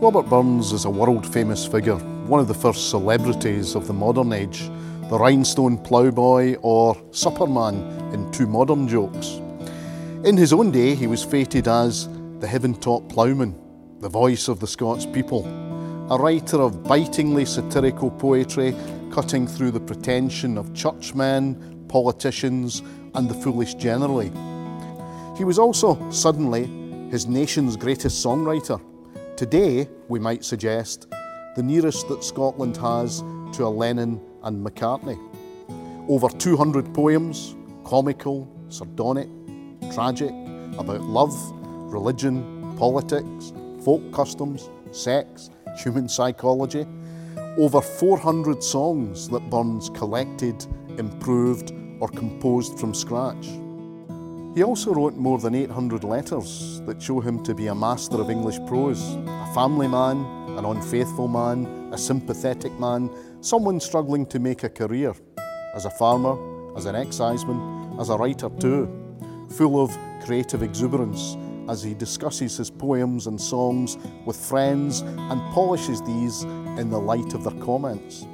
[0.00, 4.32] Robert Burns is a world famous figure, one of the first celebrities of the modern
[4.32, 4.70] age,
[5.10, 9.42] the rhinestone ploughboy or supperman in two modern jokes.
[10.24, 12.08] In his own day, he was feted as
[12.38, 13.54] the heaven taught ploughman,
[14.00, 15.44] the voice of the Scots people,
[16.10, 18.74] a writer of bitingly satirical poetry
[19.12, 22.80] cutting through the pretension of churchmen, politicians,
[23.14, 24.32] and the foolish generally.
[25.36, 26.64] He was also, suddenly,
[27.10, 28.80] his nation's greatest songwriter.
[29.40, 31.08] Today, we might suggest,
[31.56, 33.20] the nearest that Scotland has
[33.54, 35.18] to a Lennon and McCartney.
[36.10, 39.30] Over 200 poems, comical, sardonic,
[39.94, 40.28] tragic,
[40.76, 41.34] about love,
[41.90, 46.86] religion, politics, folk customs, sex, human psychology.
[47.56, 50.66] Over 400 songs that Burns collected,
[50.98, 53.48] improved, or composed from scratch.
[54.54, 58.30] He also wrote more than 800 letters that show him to be a master of
[58.30, 60.24] English prose, a family man,
[60.58, 65.14] an unfaithful man, a sympathetic man, someone struggling to make a career,
[65.74, 66.36] as a farmer,
[66.76, 68.88] as an exciseman, as a writer too,
[69.50, 71.36] full of creative exuberance
[71.68, 77.34] as he discusses his poems and songs with friends and polishes these in the light
[77.34, 78.26] of their comments.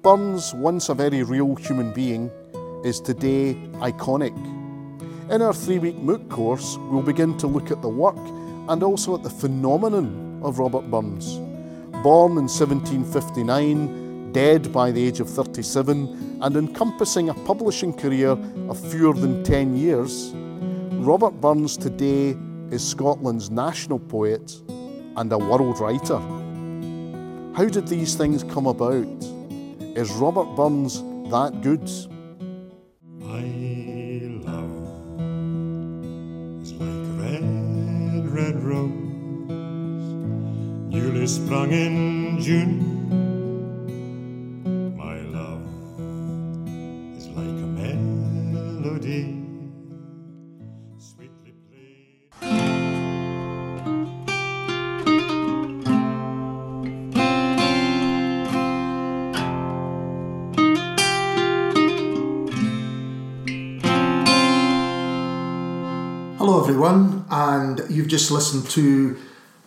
[0.00, 2.30] Burns, once a very real human being,
[2.82, 4.57] is today iconic.
[5.30, 8.16] In our three week MOOC course, we'll begin to look at the work
[8.70, 11.34] and also at the phenomenon of Robert Burns.
[12.02, 18.38] Born in 1759, dead by the age of 37, and encompassing a publishing career
[18.70, 20.32] of fewer than 10 years,
[21.04, 22.34] Robert Burns today
[22.70, 24.62] is Scotland's national poet
[25.16, 26.20] and a world writer.
[27.54, 29.22] How did these things come about?
[29.94, 31.86] Is Robert Burns that good?
[33.20, 33.57] My
[38.68, 38.90] rose,
[40.92, 42.87] newly sprung in June.
[67.98, 69.18] You've just listened to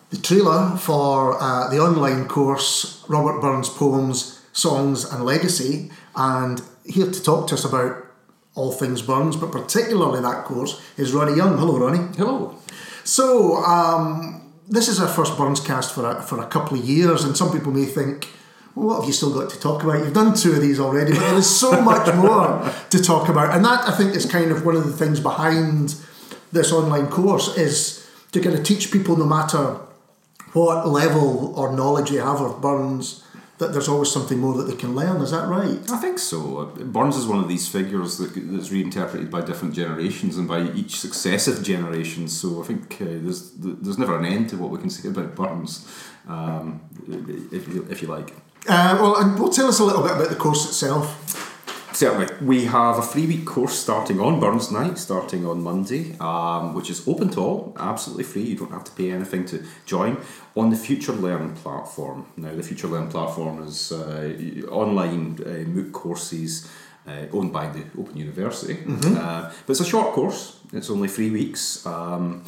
[0.10, 5.92] the trailer for uh, the online course Robert Burns Poems, Songs and Legacy.
[6.16, 8.08] And here to talk to us about
[8.56, 11.58] all things Burns, but particularly that course, is Ronnie Young.
[11.58, 12.16] Hello, Ronnie.
[12.16, 12.56] Hello.
[13.04, 17.26] So, um, this is our first Burns cast for a, for a couple of years,
[17.26, 18.30] and some people may think,
[18.76, 20.00] well, what have you still got to talk about?
[20.00, 23.54] You've done two of these already, but there is so much more to talk about.
[23.54, 25.96] And that, I think, is kind of one of the things behind
[26.52, 28.01] this online course is
[28.32, 29.80] to kind of teach people, no matter
[30.54, 33.24] what level or knowledge you have of Burns,
[33.62, 35.22] that there's always something more that they can learn.
[35.22, 35.80] Is that right?
[35.92, 36.66] I think so.
[36.66, 41.00] Burns is one of these figures that, that's reinterpreted by different generations and by each
[41.00, 42.28] successive generation.
[42.28, 45.36] So I think uh, there's there's never an end to what we can say about
[45.36, 45.88] Burns,
[46.28, 46.82] um,
[47.52, 48.34] if you if you like.
[48.68, 51.51] Uh, well, and well, tell us a little bit about the course itself.
[51.94, 56.74] Certainly, we have a three week course starting on Burns Night, starting on Monday, um,
[56.74, 58.44] which is open to all, absolutely free.
[58.44, 60.18] You don't have to pay anything to join
[60.56, 62.26] on the Future Learn platform.
[62.38, 64.34] Now, the Future Learn platform is uh,
[64.72, 66.70] online uh, MOOC courses.
[67.08, 70.60] Uh, owned by the Open University, uh, but it's a short course.
[70.72, 72.44] It's only three weeks, um,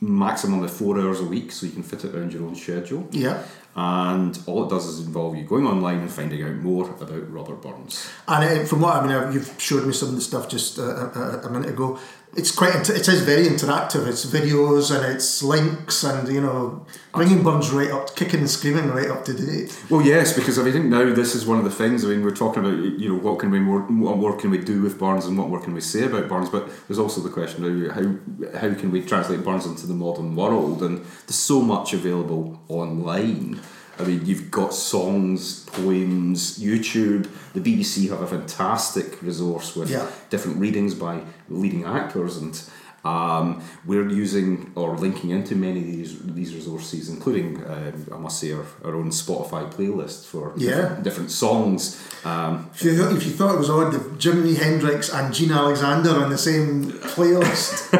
[0.00, 3.08] maximum of four hours a week, so you can fit it around your own schedule
[3.10, 3.42] Yeah.
[3.76, 7.60] And all it does is involve you going online and finding out more about Robert
[7.60, 8.08] Burns.
[8.26, 11.10] And uh, from what I mean, you've showed me some of the stuff just uh,
[11.14, 11.98] a, a minute ago.
[12.34, 12.88] It's quite.
[12.90, 14.06] It is very interactive.
[14.06, 18.88] It's videos and it's links and you know, bringing Burns right up, kicking and screaming
[18.90, 19.74] right up to date.
[19.88, 22.04] Well, yes, because I think now this is one of the things.
[22.04, 24.58] I mean, we're talking about you know what can we more, what more can we
[24.58, 27.30] do with Burns and what more can we say about Burns, but there's also the
[27.30, 31.62] question of how how can we translate Burns into the modern world, and there's so
[31.62, 33.60] much available online.
[33.98, 37.30] I mean, you've got songs, poems, YouTube.
[37.54, 40.06] The BBC have a fantastic resource with Yeah.
[40.28, 42.60] different readings by leading actors, and
[43.04, 48.40] um, we're using or linking into many of these these resources, including um, I must
[48.40, 50.70] say our, our own Spotify playlist for Yeah.
[50.74, 51.80] different, different songs.
[52.24, 56.10] Um, If you, if you thought it was odd, the Jimi Hendrix and Gene Alexander
[56.22, 57.90] on the same playlist,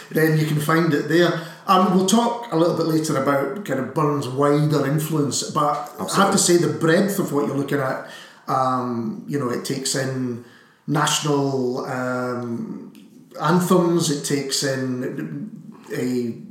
[0.10, 1.32] then you can find it there.
[1.66, 6.04] Um, we'll talk a little bit later about kind of Burns' wider influence, but I
[6.16, 8.08] have to say the breadth of what you're looking at,
[8.48, 10.44] um, you know, it takes in
[10.86, 12.92] national um,
[13.40, 16.42] anthems, it takes in a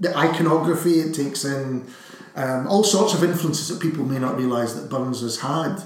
[0.00, 1.00] the iconography.
[1.00, 1.86] It takes in
[2.34, 5.82] um, all sorts of influences that people may not realise that Burns has had.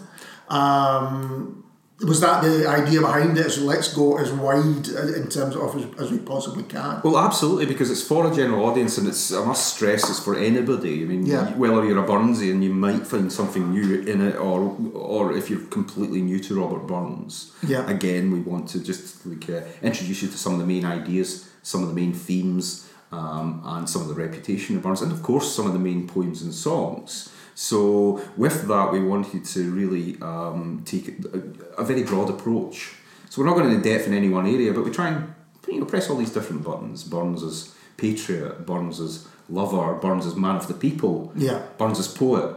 [0.48, 1.65] Um,
[2.00, 3.46] was that the idea behind it?
[3.46, 7.00] Is let's go as wide in terms of as, as we possibly can.
[7.02, 10.36] Well, absolutely, because it's for a general audience, and it's I must stress it's for
[10.36, 11.02] anybody.
[11.02, 11.54] I mean, Yeah.
[11.56, 15.66] whether you're a Burnsian, you might find something new in it, or or if you're
[15.70, 17.52] completely new to Robert Burns.
[17.66, 17.88] Yeah.
[17.88, 21.48] Again, we want to just like uh, introduce you to some of the main ideas,
[21.62, 25.22] some of the main themes, um, and some of the reputation of Burns, and of
[25.22, 27.30] course some of the main poems and songs.
[27.58, 32.92] So with that, we wanted to really um, take a, a very broad approach.
[33.30, 35.34] So we're not going in depth in any one area, but we try and
[35.66, 37.02] you know press all these different buttons.
[37.02, 41.62] Burns as patriot, Burns as lover, Burns as man of the people, Yeah.
[41.78, 42.54] Burns as poet,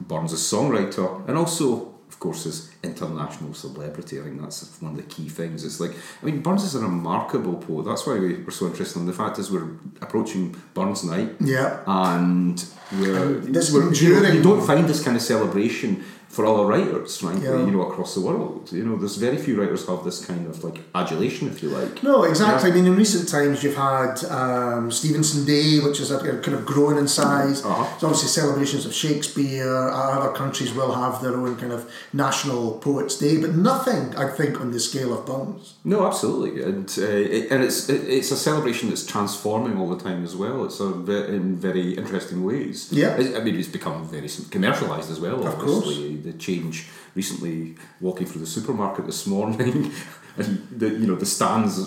[0.00, 1.91] Burns as songwriter, and also,
[2.22, 4.14] course, is international celebrity.
[4.20, 5.64] I think that's one of the key things.
[5.64, 5.92] It's like,
[6.22, 7.84] I mean, Burns is a remarkable poet.
[7.90, 9.70] That's why we- we're so interested in the fact is we're
[10.06, 11.68] approaching Burns Night Yeah.
[11.86, 12.56] and
[13.00, 15.90] we're, this we're- you, know, you don't find this kind of celebration
[16.34, 17.66] for other writers, frankly, Yeah.
[17.66, 18.62] you know, across the world.
[18.78, 22.02] You know, there's very few writers have this kind of like adulation, if you like.
[22.02, 22.70] No, exactly.
[22.70, 22.74] Yeah.
[22.74, 26.62] I mean, in recent times, you've had um, Stevenson Day, which is a, kind of
[26.72, 27.58] growing in size.
[27.62, 27.84] Uh-huh.
[27.84, 29.76] There's obviously celebrations of Shakespeare.
[29.90, 31.82] Other countries will have their own kind of
[32.24, 35.74] national poets' day, but nothing, I think, on the scale of Burns.
[35.84, 37.02] No, absolutely, and uh,
[37.36, 40.64] it, and it's it, it's a celebration that's transforming all the time as well.
[40.64, 40.88] It's a
[41.36, 42.88] in very interesting ways.
[42.90, 43.16] Yeah.
[43.20, 45.38] I I mean, it's become very commercialized as well.
[45.46, 49.92] Of obviously, the change recently walking through the supermarket this morning.
[50.38, 51.78] And the you know the stands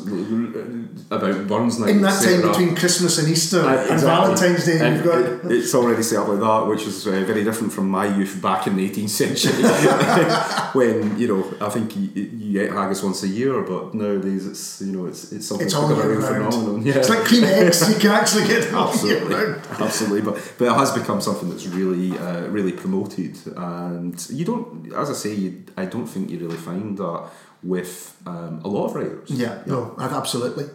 [1.12, 2.50] about Burns night In that time etc.
[2.50, 4.08] between Christmas and Easter Uh, and exactly.
[4.08, 5.20] Valentine's Day, And you've got.
[5.20, 8.40] it- it's already set up like that, which is uh, very different from my youth
[8.42, 9.64] back in the 18th century,
[10.74, 14.82] when you know I think you, you get haggis once a year, but nowadays it's
[14.82, 16.54] you know it's it's something It's all year round.
[16.54, 16.86] phenomenon.
[16.86, 16.96] Yeah.
[17.00, 20.66] It's like cream eggs, you can actually get them all year Absolutely, absolutely, but but
[20.68, 25.34] it has become something that's really, uh, really promoted, and you don't, as I say,
[25.34, 27.24] you, I don't think you really find that
[27.66, 29.30] with um, a lot of writers.
[29.30, 30.66] Yeah, no, absolutely.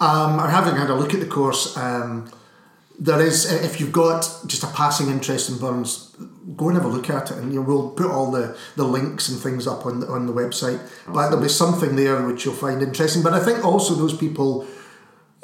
[0.00, 1.76] Um, having had a look at the course.
[1.76, 2.30] Um,
[3.00, 6.16] there is, if you've got just a passing interest in Burns,
[6.56, 8.82] go and have a look at it, and you know, we'll put all the, the
[8.82, 10.80] links and things up on the, on the website.
[11.06, 13.22] But there'll be something there which you'll find interesting.
[13.22, 14.66] But I think also those people,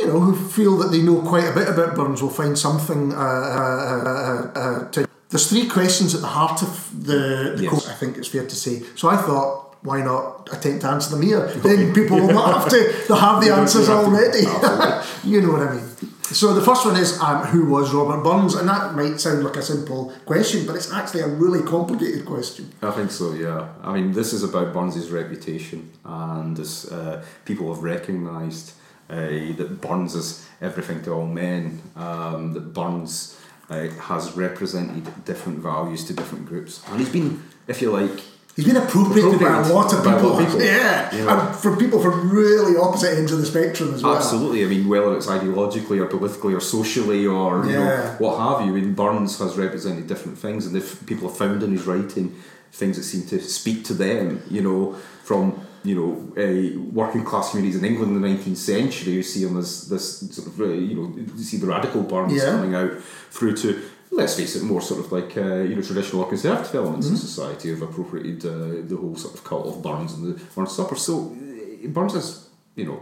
[0.01, 3.13] you know, who feel that they know quite a bit about Burns will find something
[3.13, 5.09] uh, uh, uh, uh, to.
[5.31, 7.71] There's three questions at the heart of the, the Yes.
[7.71, 7.89] course.
[7.89, 8.83] I think it's fair to say.
[8.97, 9.64] So I thought.
[9.85, 11.47] Why not attempt to answer them here?
[11.63, 13.05] Then people will not have to.
[13.07, 14.41] They'll have the answers already.
[15.25, 15.85] you know what I mean.
[16.33, 19.57] So the first one is um, who was Robert Burns, and that might sound like
[19.57, 22.73] a simple question, but it's actually a really complicated question.
[22.81, 23.69] I think so, yeah.
[23.83, 28.73] I mean, this is about Burns' reputation, and as uh, people have recognised
[29.11, 29.17] uh,
[29.59, 33.39] that Burns is everything to all men, um, that Burns
[33.69, 38.23] uh, has represented different values to different groups, and he's been, if you like,
[38.57, 40.31] He's been appropriated by a Appropriated lot of by a people.
[40.31, 40.63] lot of people.
[40.65, 41.31] Yeah, You know.
[41.49, 44.15] and for people from really opposite ends of the spectrum as well.
[44.17, 44.65] Absolutely.
[44.65, 48.73] I mean, whether it's ideologically or politically or socially or you know, what have you,
[48.77, 52.35] I mean, Burns has represented different things, and if people have found in his writing
[52.73, 56.11] things that seem to speak to them, you know, from you know
[56.43, 60.21] uh, working class communities in England in the nineteenth century, you see him as this
[60.35, 62.53] sort of uh, you know you see the radical Burns Yeah.
[62.53, 62.93] coming out
[63.31, 63.83] through to.
[64.17, 67.17] Let's face it, more sort of like uh, you know traditional or conservative elements Mm-hmm.
[67.17, 70.73] in society have appropriated uh, the whole sort of cult of Burns and the Burns
[70.73, 70.97] Supper.
[70.97, 73.01] So uh, Burns has you know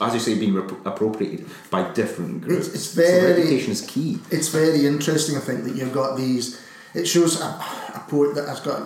[0.00, 2.66] as you say, being rep- appropriated by different groups.
[2.68, 4.18] It's- it's So very- reputation is key.
[4.30, 5.36] it's very interesting.
[5.36, 6.60] I think that you've got these.
[6.94, 7.44] It shows a,
[7.98, 8.80] a poet that has got.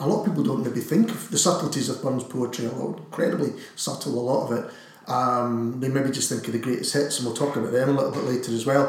[0.00, 3.52] A lot of people don't maybe think of the subtleties of Burns' poetry, although incredibly
[3.76, 4.18] subtle.
[4.18, 4.64] A lot of it.
[5.10, 7.92] Um, they maybe just think of the greatest hits, and we'll talk about them a
[7.92, 8.86] little bit later as well.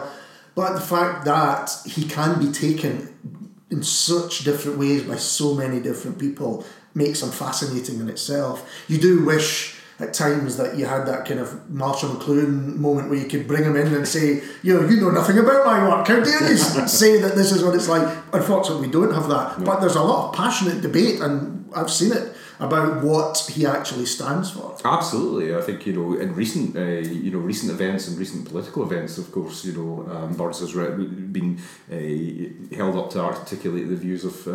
[0.56, 5.80] But the fact that he can be taken in such different ways by so many
[5.80, 8.70] different people makes him fascinating in itself.
[8.88, 13.20] You do wish at times that you had that kind of Marshall McLuhan moment where
[13.20, 16.08] you could bring him in and say, you know, you know nothing about my work.
[16.08, 18.18] How dare you say that this is what it's like?
[18.34, 19.64] Unfortunately, we don't have that.
[19.64, 24.06] But there's a lot of passionate debate, and I've seen it about what he actually
[24.06, 24.78] stands for.
[24.86, 26.82] Absolutely, I think you know in recent uh,
[27.26, 30.76] you know recent events and recent political events, of course, you know um, Burns has
[30.76, 31.06] re-
[31.38, 31.52] been
[31.92, 34.52] uh, held up to articulate the views of uh,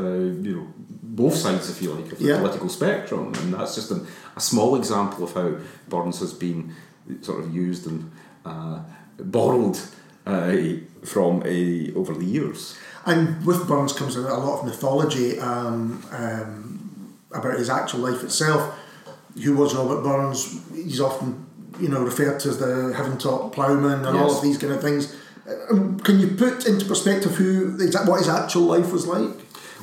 [0.49, 0.67] you know
[1.23, 2.39] both sides, if you like, of the Yeah.
[2.39, 5.49] political spectrum, and that's just an, a small example of how
[5.89, 6.75] Burns has been
[7.23, 8.11] sort of used and
[8.45, 8.79] uh,
[9.19, 9.79] borrowed
[10.27, 10.57] uh,
[11.05, 12.77] from a over the years.
[13.07, 16.66] And with Burns comes a lot of mythology um, um,
[17.37, 18.79] about his actual life itself.
[19.43, 20.61] Who was Robert Burns?
[20.75, 21.47] He's often,
[21.79, 24.81] you know, referred to as the heaven taught ploughman and all of these kind of
[24.81, 25.15] things.
[25.71, 27.77] Um, Can you put into perspective who
[28.07, 29.31] what his actual life was like?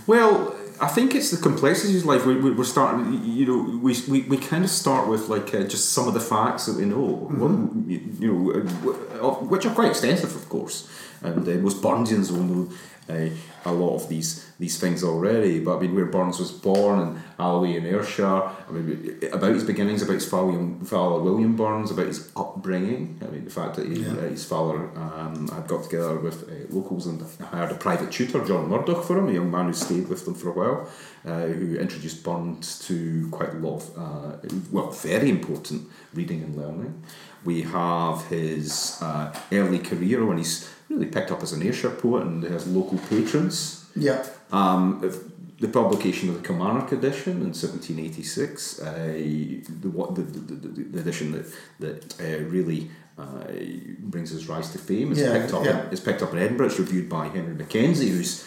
[0.07, 2.25] Well, I think it's the complexities of life.
[2.25, 5.63] We, we, we're starting, you know, we, we, we kind of start with like uh,
[5.63, 7.39] just some of the facts that we know, Mm-hmm.
[7.39, 7.53] Well,
[7.87, 10.89] you you know, uh, which are quite extensive, of course.
[11.21, 12.69] And uh, most Burnsians will know
[13.09, 13.29] uh,
[13.65, 15.59] a lot of these these things already.
[15.59, 19.63] But I mean, where Burns was born in Alloway in Ayrshire, I mean, about his
[19.63, 20.53] beginnings, about his father,
[20.85, 23.19] father William Burns, about his upbringing.
[23.21, 24.11] I mean, the fact that he, Yeah.
[24.13, 28.43] uh, his father um, had got together with uh, locals and hired a private tutor,
[28.45, 30.89] John Murdoch, for him, a young man who stayed with them for a while,
[31.25, 34.37] uh, who introduced Burns to quite a lot of, uh,
[34.71, 37.03] well, very important reading and learning.
[37.43, 42.23] We have his uh, early career when he's really picked up as an Ayrshire poet
[42.23, 43.85] and has local patrons.
[43.95, 44.25] Yeah.
[44.51, 45.19] Um, if-
[45.59, 50.99] the publication of the Kilmarnock edition in 1786, uh, the, what, the, the, the, the
[50.99, 51.45] edition that,
[51.79, 53.45] that uh, really uh,
[53.99, 55.89] brings his rise to fame, is, Yeah, picked up yeah.
[55.89, 56.65] is picked up in Edinburgh.
[56.65, 58.45] It's reviewed by Henry Mackenzie, who's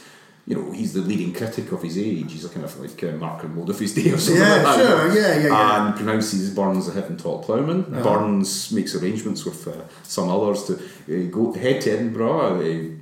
[0.48, 2.30] you know, he's the leading critic of his age.
[2.32, 4.62] He's a kind of like uh, Mark Kermode of his day or something Yeah, like
[4.62, 4.76] that.
[4.76, 5.86] sure, yeah, yeah, yeah.
[5.88, 7.82] And pronounces Burns a heaven taught ploughman.
[8.02, 9.72] Burns makes arrangements with uh,
[10.04, 12.60] some others to uh, go head to Edinburgh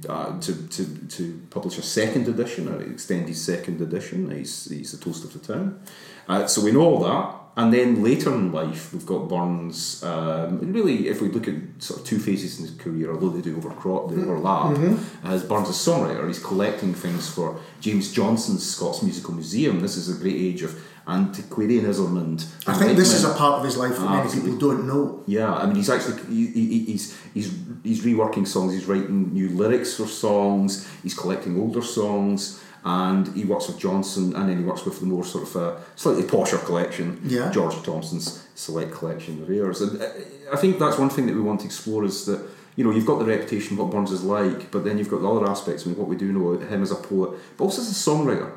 [0.09, 4.31] uh, uh, to, to, to publish a second edition, or extend his second edition.
[4.31, 5.81] He's, he's the toast of the town.
[6.27, 7.41] Uh, so we know all that.
[7.57, 10.03] And then later in life, we've got Burns.
[10.03, 13.41] Um, really, if we look at sort of two phases in his career, although they
[13.41, 14.77] do overcrop, they overlap,
[15.23, 19.81] as Burns a songwriter, he's collecting things for James Johnson's Scots Musical Museum.
[19.81, 22.45] This is a great age of antiquarianism and.
[22.67, 25.23] I think this is a part of his life that many people don't know.
[25.27, 28.73] Yeah, I mean, he's actually he, he, he's he's he's reworking songs.
[28.73, 30.89] He's writing new lyrics for songs.
[31.03, 35.07] He's collecting older songs, and he works with Johnson, and then he works with the
[35.07, 37.51] more sort of uh, slightly posher collection, Yeah.
[37.51, 39.81] George Thomson's select collection of airs.
[39.81, 40.07] And uh,
[40.53, 42.41] I think that's one thing that we want to explore is that.
[42.77, 45.21] You know, you've got the reputation of what Burns is like, but then you've got
[45.23, 45.87] the other aspects.
[45.87, 47.95] I mean, what we do know about him as a poet, but also as a
[48.11, 48.51] songwriter.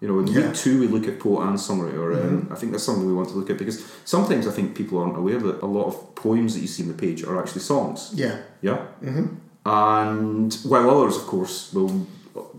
[0.00, 0.46] You know, in Yeah.
[0.46, 3.30] week two we look at poet and songwriter, and I think that's something we want
[3.30, 6.54] to look at because sometimes I think people aren't aware that a lot of poems
[6.54, 8.12] that you see on the page are actually songs.
[8.14, 8.36] Yeah.
[8.60, 8.78] Yeah.
[9.04, 9.26] Mm-hmm.
[9.66, 12.06] And while others, of course, will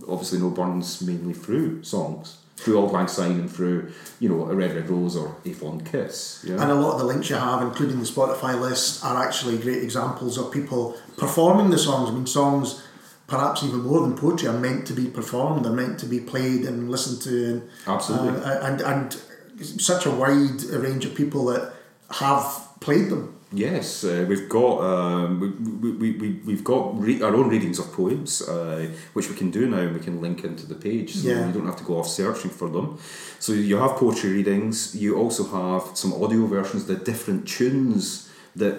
[0.07, 4.55] obviously know Burns mainly through songs, through Auld Lang Syne and through, you know, A
[4.55, 6.45] Red Red Rose or A Fond Kiss.
[6.47, 6.61] Yeah.
[6.61, 9.83] And a lot of the links you have, including the Spotify list, are actually great
[9.83, 12.09] examples of people performing the songs.
[12.09, 12.83] I mean, songs,
[13.27, 15.65] perhaps even more than poetry, are meant to be performed.
[15.65, 17.45] They're meant to be played and listened to.
[17.45, 18.41] And, Absolutely.
[18.41, 19.21] uh, and and
[19.61, 21.73] such a wide range of people that
[22.11, 23.32] have played them.
[23.55, 27.91] Yes, uh, we've got um, we, we, we, we've got re- our own readings of
[27.93, 31.27] poems, uh, which we can do now, and we can link into the page, so
[31.27, 31.45] Yeah.
[31.47, 32.97] you don't have to go off searching for them.
[33.39, 34.95] So you have poetry readings.
[34.95, 38.75] You also have some audio versions, the different tunes that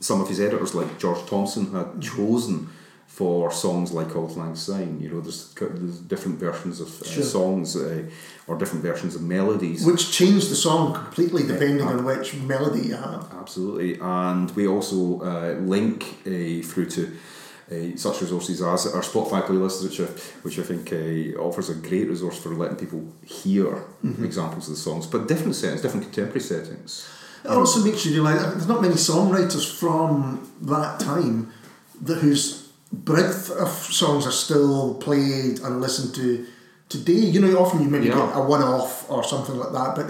[0.00, 2.68] some of his editors, like George Thomson, had chosen
[3.14, 4.98] for songs like Auld Lang Syne.
[5.00, 7.22] You know, there's, there's different versions of uh, Sure.
[7.22, 8.02] songs uh,
[8.48, 9.86] or different versions of melodies.
[9.86, 13.22] Which change the song completely depending on which melody you have.
[13.42, 17.02] Absolutely, and we also uh, link uh, through to
[17.70, 20.08] uh, such resources as our Spotify playlists, which I,
[20.42, 23.84] which I think uh, offers a great resource for letting people hear
[24.22, 27.08] examples of the songs, but different settings, different contemporary settings.
[27.44, 31.52] It also makes you realise there's not many songwriters from that time
[32.02, 32.63] that whose
[33.04, 36.46] breadth of songs are still played and listened to
[36.88, 37.12] today.
[37.34, 38.14] You know, often you maybe Yeah.
[38.26, 40.06] get a one-off or something like that, but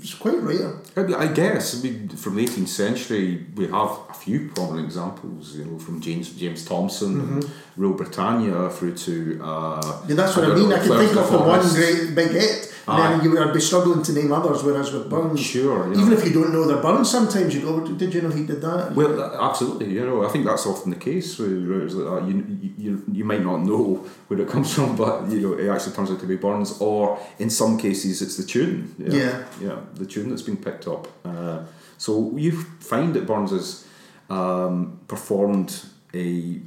[0.00, 0.72] it's quite rare.
[0.96, 3.90] I I guess I mean, from the 18th century, we have
[4.24, 5.56] few prominent examples.
[5.56, 10.44] You know, from James James Thomson, and Rule Britannia, through to uh, Yeah, that's what
[10.50, 10.72] I mean.
[10.72, 13.10] I can think of the one great big hit, and Aye.
[13.10, 14.62] then you would be struggling to name others.
[14.62, 16.00] Whereas with Burns, Sure, yeah.
[16.00, 18.60] even if you don't know they're Burns, sometimes you go, "Did you know he did
[18.62, 19.14] that?" Well,
[19.48, 19.88] absolutely.
[19.96, 22.28] You know, I think that's often the case with writers like that.
[22.28, 22.36] You,
[22.84, 23.84] you, you might not know
[24.28, 27.18] where it comes from, but you know, it actually turns out to be Burns, or
[27.38, 28.94] in some cases, it's the tune.
[28.98, 29.44] Yeah.
[29.60, 31.08] yeah, the tune that's been picked up.
[31.24, 31.58] Uh,
[31.98, 32.52] so you
[32.92, 33.86] find that Burns is
[34.32, 35.84] um, performed
[36.14, 36.60] a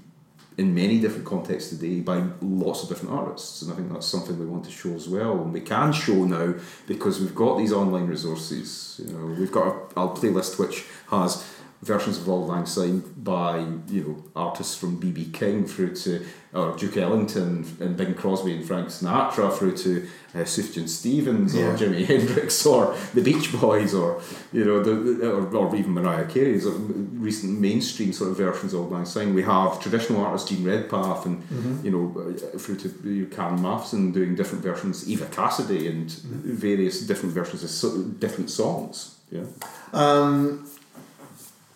[0.58, 4.40] in many different contexts today by lots of different artists, and I think that's something
[4.40, 5.42] we want to show as well.
[5.42, 6.54] And we can show now
[6.88, 9.02] because we've got these online resources.
[9.04, 11.44] You know, we've got a, a playlist which has
[11.86, 13.60] versions of Auld Lang Syne by
[13.96, 18.66] you know artists from BB King through to or Duke Ellington and Bing Crosby and
[18.66, 21.66] Frank Sinatra through to uh, Sufjan Stevens Yeah.
[21.74, 24.22] or Jimi Hendrix or the Beach Boys or
[24.54, 24.94] you know the,
[25.32, 29.34] or, or even Mariah Carey's recent mainstream sort of versions of Auld Lang Syne.
[29.36, 31.86] We have traditional artists Jean Redpath and Mm-hmm.
[31.86, 36.56] you know uh, through to Karen Matheson doing different versions, Eva Cassidy and Mm-hmm.
[36.68, 37.88] various different versions of so,
[38.26, 38.96] different songs.
[39.32, 39.46] Yeah.
[39.94, 40.68] Um,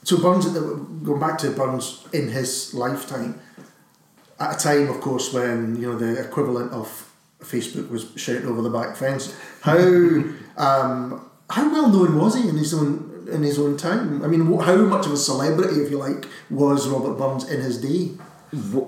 [0.10, 3.40] so Burns, going back to Burns in his lifetime,
[4.40, 6.88] at a time, of course, when you know the equivalent of
[7.42, 9.38] Facebook was shouting over the back fence.
[9.62, 9.78] How
[10.58, 14.24] um, how well known was he in his own in his own time?
[14.24, 17.80] I mean, how much of a celebrity, if you like, was Robert Burns in his
[17.80, 18.12] day?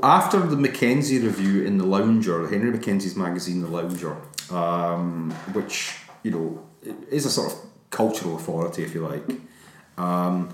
[0.01, 4.17] After the Mackenzie review in the Lounger, Henry Mackenzie's magazine, The Lounger,
[4.49, 6.67] um, which you know
[7.11, 7.59] is a sort of
[7.91, 9.37] cultural authority, if you like,
[9.99, 10.49] um,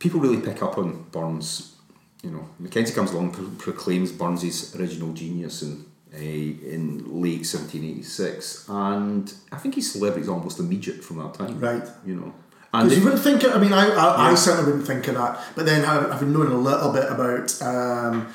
[0.00, 1.76] people really pick up on Burns.
[2.24, 7.84] You know, Mackenzie comes along, pro- proclaims Burns's original genius in a, in late seventeen
[7.84, 11.60] eighty six, and I think his celebrity is almost immediate from that time.
[11.60, 11.86] Right.
[12.04, 12.34] You know,
[12.74, 13.52] and Because you wouldn't think it.
[13.52, 15.40] I mean, I, I, I certainly wouldn't think of that.
[15.54, 18.26] But then, ha- having known a little bit about um,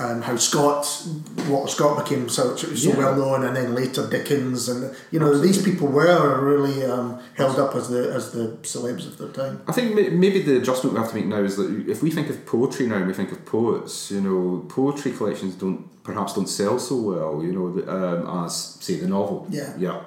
[0.00, 0.86] um, how Scott,
[1.48, 2.96] Walter Scott became so so Yeah.
[2.96, 7.58] well known, and then later Dickens, and you know these people were really um, held
[7.58, 9.60] up as the as the celebs of their time.
[9.68, 12.30] I think maybe the adjustment we have to make now is that if we think
[12.30, 16.48] of poetry now and we think of poets, you know, poetry collections don't perhaps don't
[16.48, 17.66] sell so well, you know,
[17.96, 19.46] um, as say the novel.
[19.50, 19.74] Yeah.
[19.78, 20.00] Yeah.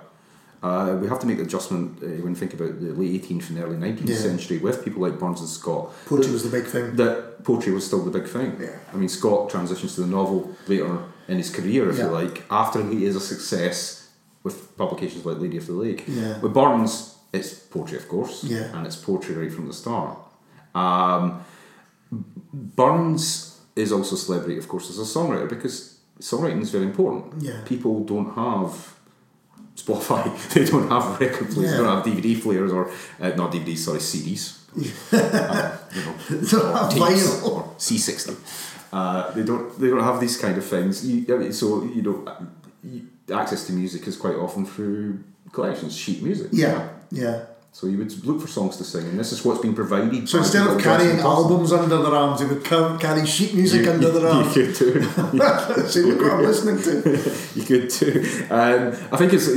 [0.64, 3.50] Uh, we have to make the adjustment uh, when we think about the late 18th
[3.50, 4.16] and early 19th Yeah.
[4.16, 5.92] century with people like Burns and Scott.
[6.06, 6.96] Poetry that- was the big thing.
[6.96, 8.58] That poetry was still the big thing.
[8.60, 8.78] Yeah.
[8.94, 10.98] I mean, Scott transitions to the novel later
[11.28, 12.06] in his career, if Yeah.
[12.06, 14.08] you like, after he is a success
[14.44, 16.04] with publications like Lady of the Lake.
[16.08, 16.40] Yeah.
[16.42, 18.76] With Burns, it's poetry, of course, Yeah.
[18.76, 20.18] and it's poetry right from the start.
[20.76, 21.42] Um,
[22.54, 27.42] Burns is also a celebrity, of course, as a songwriter because songwriting is very important.
[27.42, 27.62] Yeah.
[27.66, 28.96] People don't have
[29.76, 30.24] Spotify,
[30.54, 34.00] they don't have record players, they don't have DVD players or, uh, not DVDs, sorry,
[34.00, 34.60] CDs.
[34.75, 36.13] Uh, you know,
[36.92, 37.44] vinyl.
[37.48, 38.36] or C60.
[38.94, 41.03] Uh, they don't they don't have these kind of things.
[41.03, 42.48] You, I mean, so you know,
[42.84, 46.50] you, access to music is quite often through collections, sheet music.
[46.51, 47.46] Yeah, yeah.
[47.72, 50.30] So you would look for songs to sing, and this is what's been provided.
[50.30, 54.12] So instead of carrying albums under their arms, they would carry sheet music You- under
[54.12, 54.56] their arms.
[54.56, 55.02] You could too.
[55.88, 57.00] so look what I'm listening to.
[57.56, 58.45] you could do.
[58.52, 59.48] Um, I think it's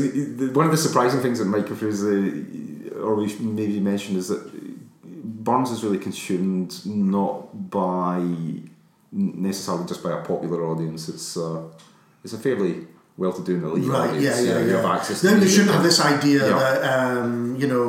[0.56, 4.50] one of the surprising things that Mike uh, or we maybe mentioned, is that
[5.46, 7.36] Burns is really consumed not
[7.80, 8.18] by
[9.12, 11.02] necessarily just by a popular audience.
[11.12, 11.62] It's uh,
[12.24, 12.74] it's a fairly
[13.22, 14.24] well-to-do and elite Right, audience.
[14.24, 14.76] yeah, yeah, you yeah.
[14.82, 15.16] have access.
[15.22, 16.58] Then you shouldn't have this idea Yeah.
[16.62, 17.86] that, um, you know,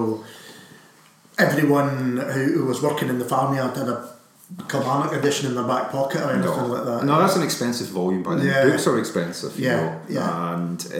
[1.37, 3.99] everyone who, who was working in the farmyard had a
[4.69, 6.67] Kilmarnock edition in their back pocket or anything No.
[6.75, 7.03] like that.
[7.05, 8.45] No, that's an expensive volume by then.
[8.45, 8.65] Yeah.
[8.69, 10.01] Books are expensive, you Yeah, know.
[10.07, 10.53] yeah.
[10.53, 10.97] And uh,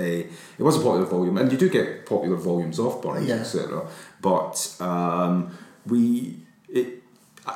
[0.59, 3.35] it was a popular volume, and you do get popular volumes of Burns, Yeah.
[3.35, 3.87] etc.
[4.21, 5.51] But um,
[5.85, 6.35] we,
[6.69, 7.03] it,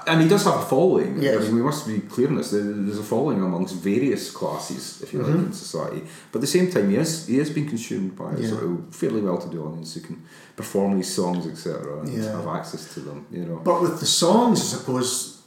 [0.08, 1.22] and he does have a following.
[1.22, 1.36] Yes.
[1.36, 2.52] I mean, we must be clear on this.
[2.52, 5.46] There's a following amongst various classes, if you like, Mm-hmm.
[5.48, 6.02] in society.
[6.32, 8.96] But at the same time, he is he has been consumed by a sort of
[8.96, 10.24] fairly well-to-do audience who can
[10.56, 12.32] perform these songs, etc., and Yeah.
[12.38, 13.26] have access to them.
[13.32, 13.58] You know.
[13.64, 15.42] But with the songs, I suppose,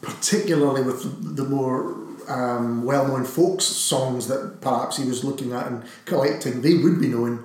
[0.00, 1.94] particularly with the more
[2.28, 7.08] um, well-known folks songs that perhaps he was looking at and collecting, they would be
[7.08, 7.44] known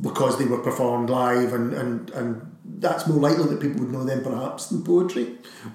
[0.00, 2.53] because they were performed live, and, and, and
[2.86, 5.26] that's more likely that people would know them perhaps than poetry.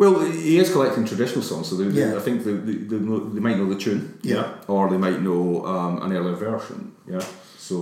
[0.02, 0.14] Well,
[0.48, 2.20] he is collecting traditional songs, so they, they- Yeah.
[2.20, 2.98] I think they, they, they,
[3.36, 4.02] they might know the tune,
[4.34, 4.46] Yeah.
[4.74, 6.80] or they might know um, an earlier version,
[7.14, 7.26] yeah.
[7.70, 7.78] So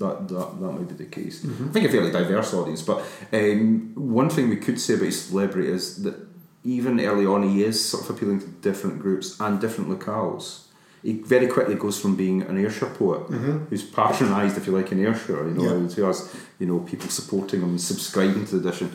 [0.00, 1.36] that that, that might be the case.
[1.44, 1.68] Mm-hmm.
[1.68, 2.98] I think a fairly diverse audience, but
[3.38, 6.16] um, one thing we could say about his celebrity is that
[6.64, 10.65] even early on he is sort of appealing to different groups and different locales.
[11.06, 13.22] He very quickly goes from being an Ayrshire poet
[13.68, 15.88] who's patronised, if you like, in Ayrshire, you know, Mm-hmm.
[15.88, 15.94] Yeah.
[15.96, 16.18] who has
[16.60, 18.88] you know people supporting him and subscribing to the edition,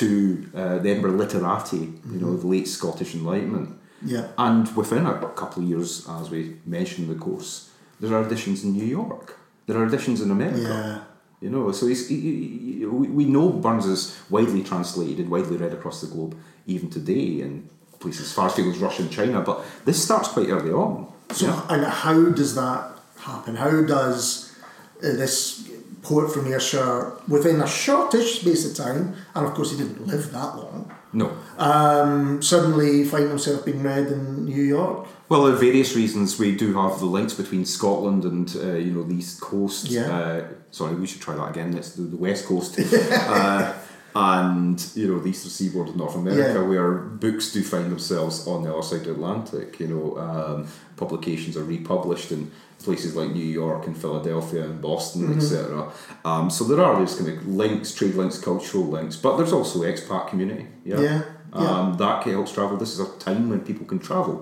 [0.00, 0.06] to
[0.54, 3.68] uh, the Edinburgh Literati, you know, the late Scottish Enlightenment.
[3.70, 4.08] Mm-hmm.
[4.14, 4.28] Yeah.
[4.46, 6.40] And within a couple of years, as we
[6.76, 7.52] mentioned in the course,
[8.00, 9.24] there are editions in New York.
[9.66, 10.60] There are editions in America.
[10.60, 10.98] Yeah.
[11.44, 15.56] You know, so he's, he, he- we, we know Burns is widely translated and widely
[15.62, 16.32] read across the globe,
[16.66, 17.68] even today in
[18.02, 19.38] places as far as Russia and China.
[19.48, 21.12] But this starts quite early on.
[21.36, 21.66] So, yeah.
[21.68, 23.56] and how does that happen?
[23.56, 24.56] How does
[24.98, 25.68] uh, this
[26.02, 30.30] poet from Ayrshire, within a shortish space of time, and of course he didn't live
[30.32, 31.36] that long, No.
[31.58, 35.08] um, suddenly find himself being read in New York?
[35.28, 38.92] Well, there are various reasons we do have the links between Scotland and uh, you
[38.92, 39.90] know the East Coast.
[39.90, 40.16] Yeah.
[40.16, 41.76] Uh, sorry, we should try that again.
[41.76, 43.72] It's the, the West Coast, uh,
[44.16, 46.68] and you know the Eastern Seaboard of North America, Yeah.
[46.72, 46.92] where
[47.24, 49.68] books do find themselves on the other side of the Atlantic.
[49.82, 50.58] You know, um,
[50.96, 52.50] publications are republished in
[52.86, 55.38] places like New York and Philadelphia and Boston, Mm-hmm.
[55.38, 55.90] etc.
[56.24, 59.76] Um, so there are these kind of links, trade links, cultural links, but there's also
[59.82, 60.66] expat community.
[60.84, 61.00] Yeah.
[61.00, 61.22] Yeah,
[61.54, 61.70] yeah.
[61.78, 62.76] Um, that helps travel.
[62.76, 64.36] This is a time when people can travel.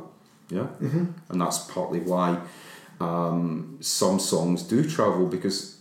[0.50, 1.04] Yeah, mm-hmm.
[1.30, 2.28] and that's partly why
[3.00, 5.73] um, some songs do travel because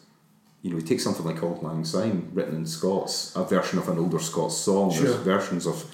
[0.63, 3.87] you know, you take something like Auld Lang Syne, written in Scots, a version of
[3.89, 4.91] an older Scots song.
[4.91, 5.03] Sure.
[5.03, 5.85] There's versions of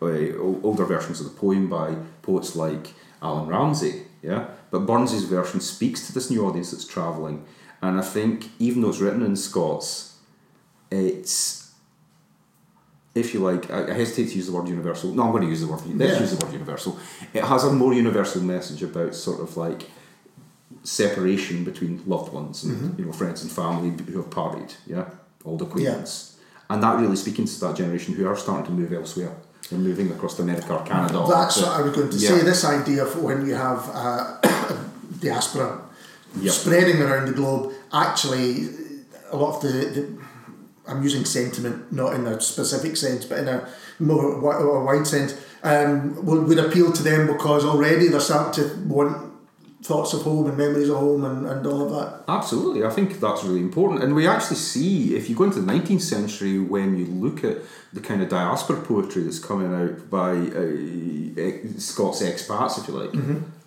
[0.00, 4.02] uh, older versions of the poem by poets like Allan Ramsay.
[4.22, 4.48] yeah.
[4.70, 7.44] But Burns's version speaks to this new audience that's travelling,
[7.82, 10.16] and I think even though it's written in Scots,
[10.90, 11.72] it's
[13.14, 15.12] if you like, I, I hesitate to use the word universal.
[15.12, 15.80] No, I'm going to use the word.
[15.86, 16.20] Let's Yeah.
[16.20, 16.98] use the word universal.
[17.34, 19.84] It has a more universal message about sort of like
[20.84, 22.98] separation between loved ones and Mm-hmm.
[23.00, 24.74] you know friends and family who have parted.
[24.86, 25.04] Yeah,
[25.44, 26.36] old acquaintance,
[26.70, 29.32] and that really speaking to that generation who are starting to move elsewhere.
[29.70, 31.24] They're moving across to America or Canada.
[31.28, 32.28] That's what I was going to Yeah.
[32.30, 32.40] say.
[32.42, 34.38] This idea of when you have uh,
[35.20, 35.82] diaspora
[36.40, 36.52] Yep.
[36.52, 38.68] spreading around the globe, actually,
[39.30, 40.06] a lot of the, the
[40.86, 43.66] I'm using sentiment not in a specific sense, but in a
[43.98, 48.74] more a wide sense, um, would, would appeal to them because already they're starting to
[48.86, 49.27] want
[49.82, 52.24] thoughts of home and memories of home and, and all of that.
[52.28, 54.02] Absolutely, I think that's really important.
[54.02, 57.58] And we actually see, if you go into the 19th century, when you look at
[57.92, 63.14] the kind of diaspora poetry that's coming out by uh, Scots expats, if you like,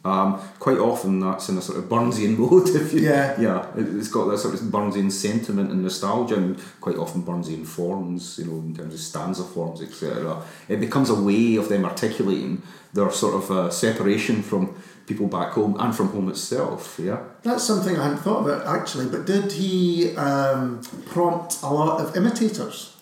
[0.03, 2.67] um, quite often that's in a sort of Burnsian mode.
[2.69, 3.39] If you, Yeah.
[3.39, 7.65] yeah, it- it's got that sort of Burnsian sentiment and nostalgia, and quite often Burnsian
[7.65, 10.41] forms, you know, in terms of stanza forms, etc.
[10.67, 12.61] It becomes a way of them articulating
[12.93, 14.75] their sort of uh, separation from
[15.11, 16.99] people back home and from home itself.
[17.01, 17.19] Yeah.
[17.43, 20.81] That's something I hadn't thought about actually, but did he um,
[21.13, 22.95] prompt a lot of imitators?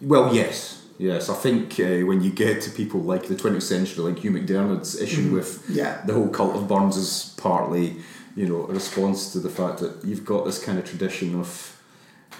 [0.00, 0.56] Well, yes,
[0.98, 1.28] yes.
[1.28, 5.00] I think uh, when you get to people like the 20th century, like Hugh MacDiarmid's
[5.00, 6.00] issue with Yeah.
[6.06, 7.96] the whole cult of Burns is partly,
[8.36, 11.48] you know, a response to the fact that you've got this kind of tradition of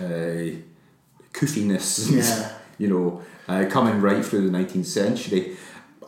[0.01, 0.51] uh,
[1.33, 2.53] couthiness, Yeah.
[2.79, 5.57] you know, uh, coming right through the 19th century.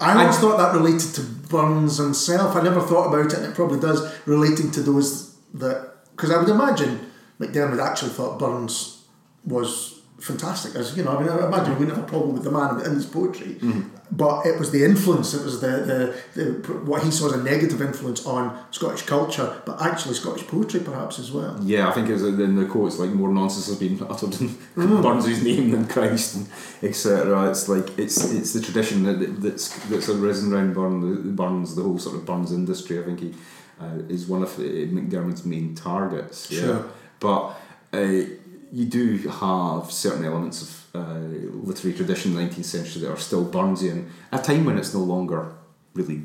[0.00, 2.56] I always I- thought that related to Burns himself.
[2.56, 5.88] I never thought about it, and it probably does, relating to those that.
[6.16, 7.10] Because I would imagine
[7.40, 9.04] MacDiarmid actually thought Burns
[9.44, 10.74] was fantastic.
[10.74, 12.94] As you know, I mean, I imagine we have a problem with the man in
[12.94, 13.60] his poetry,
[14.10, 15.34] but it was the influence.
[15.34, 19.60] It was the, the, the what he saw as a negative influence on Scottish culture,
[19.64, 21.58] but actually Scottish poetry perhaps as well.
[21.62, 24.56] Yeah, I think it's in the quotes like more nonsense has been uttered in
[25.02, 26.48] Burns's name than Christ, and
[26.82, 27.50] etc.
[27.50, 31.74] It's like it's it's the tradition that that's that's arisen around Burn, the, the Burns,
[31.74, 32.98] the whole sort of Burns industry.
[32.98, 33.34] I think he
[33.80, 36.50] uh, is one of uh, MacDiarmid's main targets.
[36.50, 36.60] Yeah.
[36.60, 36.84] Sure.
[37.18, 37.56] but
[37.92, 38.22] uh,
[38.72, 43.16] you do have certain elements of uh, literary tradition in the nineteenth century that are
[43.16, 44.08] still Burnsian.
[44.32, 45.52] At a time when it's no longer
[45.94, 46.22] really.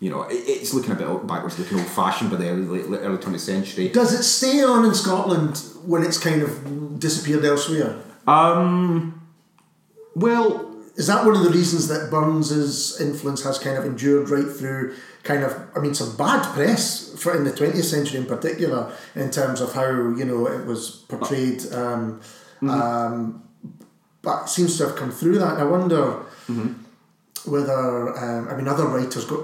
[0.00, 3.16] You know, it, it's looking a bit backwards, looking old fashioned by the early, early
[3.16, 3.88] 20th century.
[3.88, 7.96] Does it stay on in Scotland when it's kind of disappeared elsewhere?
[8.26, 9.22] Um.
[10.14, 14.50] Well, Is that one of the reasons that Burns's influence has kind of endured right
[14.50, 14.94] through
[15.24, 19.30] kind of I mean some bad press for in the twentieth century in particular in
[19.30, 22.20] terms of how you know it was portrayed um,
[22.68, 23.42] um,
[24.22, 26.20] but seems to have come through that and I wonder
[27.46, 29.40] whether um, I mean other writers got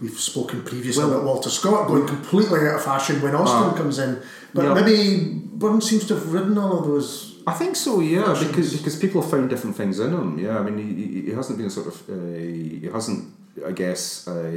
[0.00, 3.76] we've spoken previously Well- about Walter Scott going completely out of fashion when Austen Ah.
[3.76, 4.22] comes in
[4.54, 4.74] but Yeah.
[4.74, 8.00] maybe Burns seems to have ridden all of those I think so.
[8.00, 10.38] Yeah, because because people have found different things in him.
[10.38, 13.24] Yeah, I mean, he, he, hasn't been a sort of uh, he hasn't,
[13.66, 14.50] I guess, uh,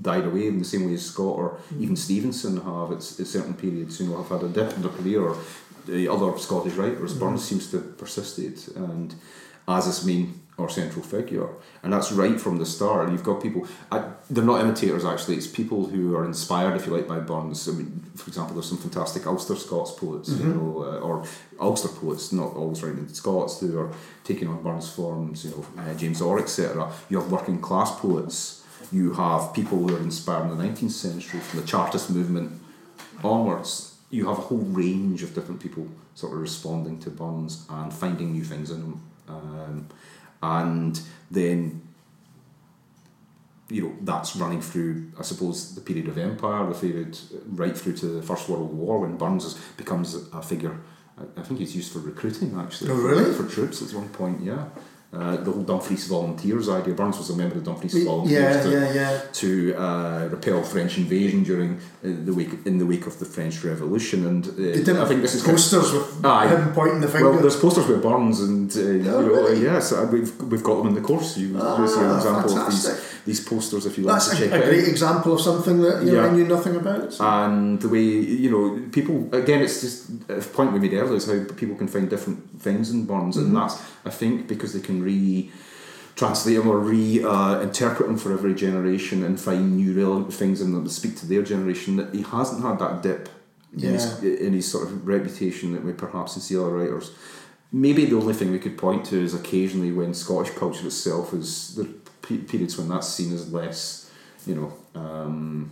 [0.00, 2.92] died away in the same way as Scott or even Stevenson have.
[2.92, 5.22] At certain periods, you know, have had a dip in their career.
[5.22, 5.36] Or
[5.86, 9.14] the other Scottish writers, Burns seems to have persisted and
[9.66, 11.48] as his main or central figure,
[11.82, 13.10] and that's right from the start.
[13.10, 15.36] You've got people; I, they're not imitators actually.
[15.36, 17.68] It's people who are inspired, if you like, by Burns.
[17.68, 21.24] I mean, for example, there's some fantastic Ulster Scots poets, you know, uh, or
[21.58, 23.90] Ulster poets, not always writing in Scots, who are
[24.22, 25.44] taking on Burns forms.
[25.44, 26.90] You know, uh, James Orr, etc.
[27.10, 28.64] You have working class poets.
[28.92, 32.60] You have people who are inspired in the 19th century from the Chartist movement
[33.24, 33.96] onwards.
[34.10, 38.32] You have a whole range of different people sort of responding to Burns and finding
[38.32, 39.02] new things in him.
[39.28, 39.88] Um,
[40.52, 41.58] and then
[43.70, 47.12] you know that's running through I suppose the period of empire the period
[47.62, 50.08] right through to the First World War when Burns is, becomes
[50.40, 50.76] a figure
[51.20, 53.32] I, I think he's used for recruiting actually Oh, for- really?
[53.38, 54.64] for, troops at one point yeah
[55.16, 58.64] uh, the whole Dumfries Volunteers idea Burns was a member of the Dumfries yeah Volunteers
[58.64, 61.78] to- yeah yeah to uh, repel French invasion during uh,
[62.28, 65.42] the week in the wake of the French Revolution and uh, I think this is
[65.42, 66.48] kind of- posters with Aye.
[66.48, 69.62] him pointing the finger well, there's posters with Burns and uh, you know, really?
[69.62, 71.36] yes, uh, we've we've got them in the course.
[71.36, 73.13] You Ah, you see an example of these fantastic.
[73.24, 75.80] These posters if you like That's to a, check a it great example of something
[75.80, 77.18] that you know, I knew nothing about.
[77.20, 81.26] And the way you know people again, it's just a point we made earlier is
[81.26, 83.46] how people can find different things in Burns, Mm-hmm.
[83.46, 85.50] and that's I think because they can re
[86.16, 90.60] translate them or re uh, interpret them for every generation and find new relevant things
[90.60, 91.96] in them that speak to their generation.
[91.96, 93.28] That he hasn't had that dip
[93.72, 97.10] in, his, in his sort of reputation that we perhaps see other writers.
[97.72, 101.74] Maybe the only thing we could point to is occasionally when Scottish culture itself is
[101.74, 101.86] the
[102.26, 104.10] periods when that's seen as less,
[104.46, 105.70] you know, um,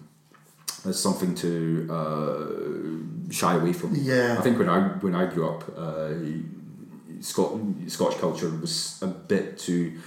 [0.84, 3.94] as something to uh, shy away from.
[3.94, 4.36] Yeah.
[4.38, 6.10] I think when I when I grew up, uh,
[7.20, 9.98] Scot- Scottish culture was a bit too.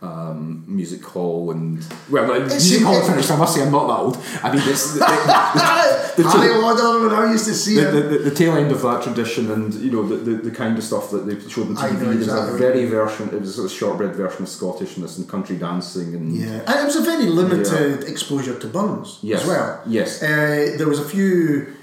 [0.00, 3.32] Um, music hall and well, like, music hall finished.
[3.32, 4.16] I must say, I'm not that old.
[4.44, 7.98] I mean, it's the, the, the, Harry the, Lauder, when I used to see the,
[7.98, 8.08] it.
[8.10, 10.84] the, the tail end of that tradition, and you know the, the, the kind of
[10.84, 11.92] stuff that they showed on I TV.
[12.00, 13.28] know There's exactly a very version.
[13.34, 16.94] It was a shortbread version of Scottishness and country dancing, and Yeah, and it was
[16.96, 19.42] a very limited exposure to Burns Yes.
[19.42, 19.82] as well.
[19.84, 20.22] Yes.
[20.22, 21.74] Uh, there was a few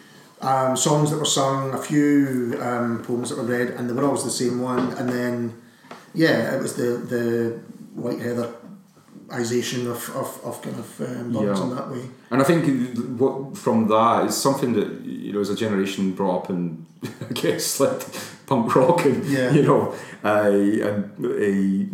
[0.42, 4.06] um, songs that were sung, a few um, poems that were read, and they were
[4.06, 4.94] always the same one.
[4.94, 5.62] And then,
[6.14, 7.60] yeah, it was the the
[7.96, 8.54] White heather
[9.28, 11.64] Heatherization of, of, of kind of um, Burns Yeah.
[11.66, 12.02] in that way.
[12.30, 12.62] And I think
[13.20, 16.86] what from that is something that you know as a generation brought up in
[17.30, 18.02] I guess like
[18.46, 19.52] punk rock and Yeah.
[19.52, 19.82] you know
[20.24, 20.52] uh,
[20.90, 21.88] and a,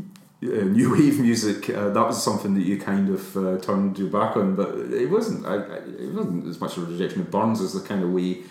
[0.43, 4.09] uh new wave music uh, that was something that you kind of uh, turned your
[4.09, 4.69] back on but
[5.03, 7.81] it wasn't I, I, it wasn't as much of a rejection of Burns as the
[7.87, 8.43] kind of way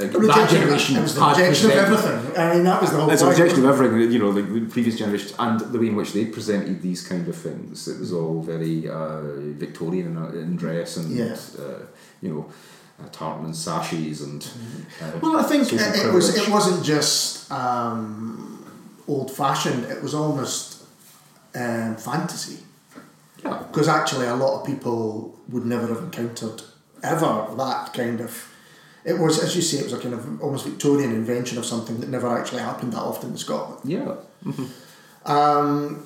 [0.00, 2.36] uh, that Rejection- generation it was the rejection of everything.
[2.36, 4.60] I mean, that was the whole it's a rejection of everything, you know, like the
[4.62, 7.86] previous generation and the way in which they presented these kind of things.
[7.88, 9.20] It was all very uh,
[9.64, 11.36] Victorian in, in dress and, Yeah.
[11.58, 11.84] uh,
[12.22, 12.46] you know,
[13.00, 14.42] uh, tartan and sashes and.
[15.00, 16.36] Uh, Well, I think it, it was.
[16.36, 18.64] It wasn't just um,
[19.06, 19.84] old fashioned.
[19.84, 20.82] It was almost
[21.54, 22.58] um, fantasy.
[23.44, 23.58] Yeah.
[23.70, 26.62] because actually a lot of people would never have encountered
[27.02, 28.48] ever that kind of
[29.04, 32.00] it was as you say it was a kind of almost Victorian invention of something
[32.00, 34.14] that never actually happened that often in Scotland Yeah.
[35.26, 36.04] um,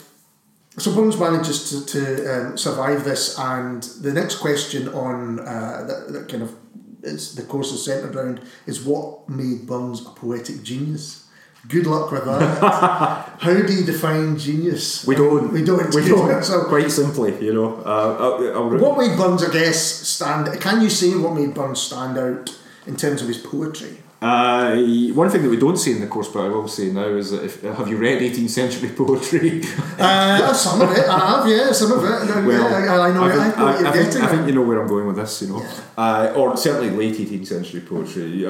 [0.77, 2.01] so Burns manages to, to
[2.35, 6.55] um, survive this and the next question on uh, that, that kind of
[7.03, 11.25] is the course is centred around is what made Burns a poetic genius
[11.69, 12.59] good luck with that
[13.41, 15.53] how do you define genius We don't.
[15.53, 16.45] we don't We don't.
[16.45, 17.83] so Quite simply, you know.
[17.85, 20.61] Uh, I'll, I'll, What made Burns, I guess, stand?
[20.61, 22.57] Can you say what made Burns stand out
[22.89, 23.99] in terms of his poetry?
[24.21, 24.75] Uh,
[25.15, 27.31] one thing that we don't see in the course, but I will say now, is
[27.31, 29.63] that if have you read 18th century poetry?
[29.99, 32.47] Uh, some of it, I have, yeah, some of it.
[32.47, 34.23] Well, yeah, I, I know, I, think, what you're I, think, getting.
[34.23, 37.19] I think you know where I'm going with this, you know, uh, or certainly late
[37.19, 38.47] 18th century poetry.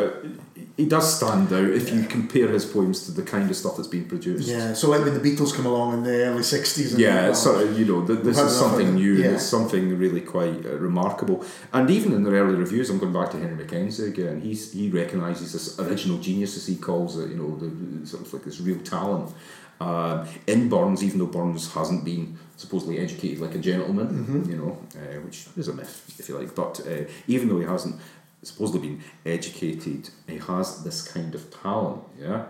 [0.78, 3.76] Uh, he does stand out if you compare his poems to the kind of stuff
[3.76, 4.48] that's been produced.
[4.48, 6.92] yeah, so like when the Beatles come along in the early '60s.
[6.92, 9.14] And Yeah, it's sort of, you know, th- this is had enough of something new.
[9.14, 9.30] Yeah.
[9.32, 11.44] It's something really quite uh, remarkable.
[11.72, 14.40] And even in the early reviews, I'm going back to Henry Mackenzie again.
[14.40, 17.30] He's he recognises this original genius, as he calls it.
[17.30, 19.34] You know, the, sort of like this real talent
[19.80, 24.08] um, in Burns, even though Burns hasn't been supposedly educated like a gentleman.
[24.08, 24.50] Mm-hmm.
[24.50, 26.54] You know, uh, which is a myth, if you like.
[26.54, 28.00] But uh, even though he hasn't
[28.42, 32.02] supposedly been educated, he has this kind of talent.
[32.20, 32.44] Yeah.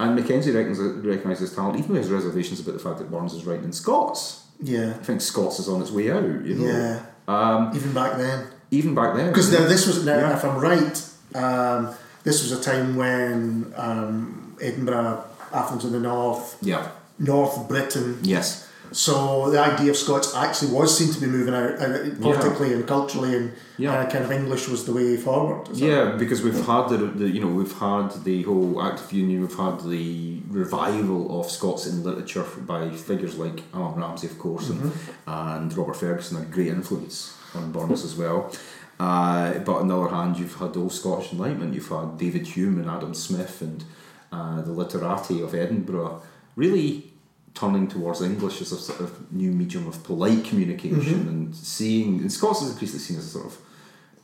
[0.00, 3.64] And Mackenzie recognises talent, even though has reservations about the fact that Burns is writing
[3.64, 4.44] in Scots.
[4.60, 6.22] yeah, I think Scots is on its way out.
[6.24, 7.02] You know, yeah.
[7.28, 9.28] um, Even back then, even back then.
[9.28, 10.36] because now this was now, Yeah.
[10.36, 16.56] if I'm right, um, this was a time when um, Edinburgh, Athens in the north,
[16.60, 21.54] yeah, North Britain, yes, So the idea of Scots actually was seen to be moving
[21.54, 23.92] out uh, politically and culturally, and Yeah.
[23.94, 25.66] uh, kind of English was the way forward.
[25.66, 29.12] that- yeah, because we've had the, the you know we've had the whole Act of
[29.12, 34.38] Union, we've had the revival of Scots in literature by figures like Allan Ramsay, of
[34.38, 34.92] course, and,
[35.26, 38.52] and Robert Fergusson, a great influence on Burns as well.
[39.00, 41.74] Uh, but on the other hand, you've had the old Scottish Enlightenment.
[41.74, 43.84] You've had David Hume and Adam Smith and
[44.30, 46.22] uh, the literati of Edinburgh
[46.54, 47.12] really
[47.54, 52.18] turning towards English as a sort of new medium of polite communication and seeing.
[52.20, 53.58] And Scots is increasingly seen as a sort of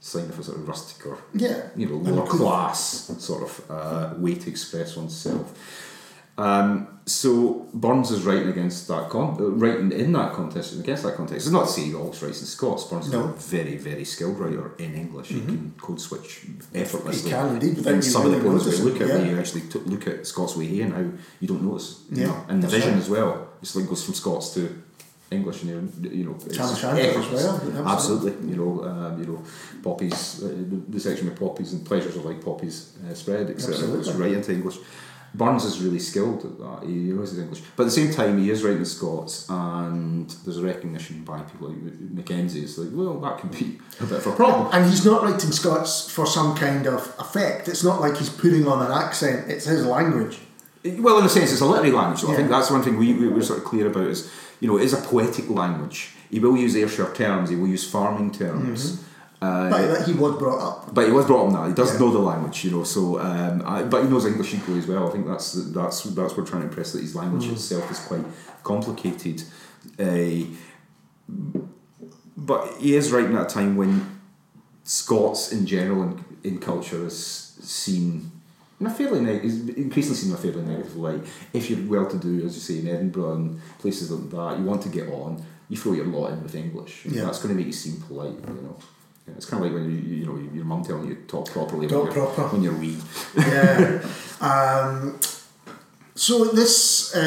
[0.00, 1.68] sign of a sort of rustic or Yeah.
[1.76, 2.80] you know lower class
[3.18, 5.46] sort of uh, way to express oneself.
[6.40, 11.02] Um, so Burns is writing against that con- uh, writing in that context and against
[11.02, 11.46] that context.
[11.46, 12.84] It's not to say he always writes in Scots.
[12.84, 13.24] Burns is No.
[13.24, 15.28] a very very skilled writer in English.
[15.28, 17.30] He can code switch effortlessly.
[17.30, 19.14] He can indeed, In you some of the really poems we look at, yeah.
[19.16, 21.04] where you actually t- look at Scots Way and how
[21.40, 21.88] you don't notice.
[22.10, 23.02] you Yeah, know, and the vision right.
[23.04, 23.32] as well.
[23.62, 24.60] It's like goes from Scots to
[25.32, 25.70] English, and
[26.04, 27.44] you you know, it's effortless.
[27.44, 28.32] well, absolutely.
[28.52, 29.38] You know, um, you know,
[29.82, 32.76] poppies, uh, the, the section with poppies and pleasures of like poppies
[33.08, 33.74] uh, spread, etc.
[33.74, 34.22] Goes Absolutely.
[34.22, 34.78] right into English.
[35.32, 36.86] Burns is really skilled at that.
[36.88, 40.28] He knows his English, but at the same time, he is writing in Scots, and
[40.44, 42.62] there's a recognition by people like Mackenzie.
[42.62, 44.68] It's like, well, that can be a bit of a problem.
[44.72, 47.68] And he's not writing Scots for some kind of effect.
[47.68, 49.50] It's not like he's putting on an accent.
[49.50, 50.38] It's his language.
[50.84, 52.20] Well, in a sense, it's a literary language.
[52.20, 52.58] So I think Yeah.
[52.58, 54.94] that's one thing we, we were sort of clear about is, you know, it is
[54.94, 56.10] a poetic language.
[56.30, 58.92] He will use Ayrshire terms, he will use farming terms.
[58.92, 59.06] Mm-hmm.
[59.42, 60.94] Uh, But he was brought up.
[60.94, 61.66] but he was brought up now.
[61.66, 62.00] He does Yeah.
[62.00, 62.84] know the language, you know.
[62.84, 65.08] So, um, I, but he knows English equally as well.
[65.08, 67.52] I think that's that's that's what we're trying to impress that his language Mm.
[67.52, 68.24] itself is quite
[68.62, 69.42] complicated.
[69.98, 70.44] Uh,
[72.36, 74.18] but he is writing at a time when
[74.84, 77.16] Scots in general in, in culture is
[77.62, 78.30] seen
[78.80, 81.22] in a fairly neg- is increasingly seen in a fairly negative light.
[81.52, 84.64] If you're well to do, as you say, in Edinburgh and places like that, you
[84.64, 87.04] want to get on, you throw your lot in with English.
[87.06, 87.24] Yeah.
[87.26, 88.76] That's going to make you seem polite, you know.
[89.26, 91.50] Yeah, It's kind of like when you, you know your mum telling you to talk
[91.50, 92.96] properly Talk when, you're, when you're wee.
[93.36, 94.02] yeah.
[94.40, 95.18] Um,
[96.14, 97.20] so this uh,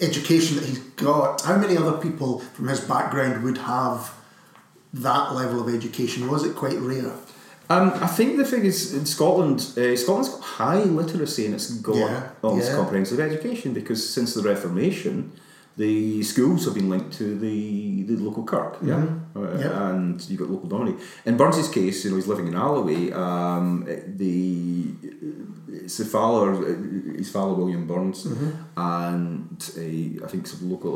[0.00, 4.12] education that he's got, how many other people from his background would have
[4.94, 6.28] that level of education?
[6.30, 7.12] Was it quite rare?
[7.70, 11.70] Um, I think the thing is in Scotland, uh, Scotland's got high literacy and it's
[11.76, 12.76] got Yeah, almost yeah.
[12.76, 15.32] comprehensive education because since the Reformation,
[15.76, 19.60] the schools have been linked to the, the local kirk, yeah, Uh, Mm-hmm.
[19.60, 19.90] Yeah.
[19.90, 20.98] and you've got local dominity.
[21.24, 23.12] In Burns's case, you know, he's living in Alloway.
[23.12, 23.84] Um,
[24.16, 24.92] the
[25.72, 26.52] it's the father,
[27.16, 28.50] his father William Burns, Mm-hmm.
[28.76, 30.92] and a, I think some local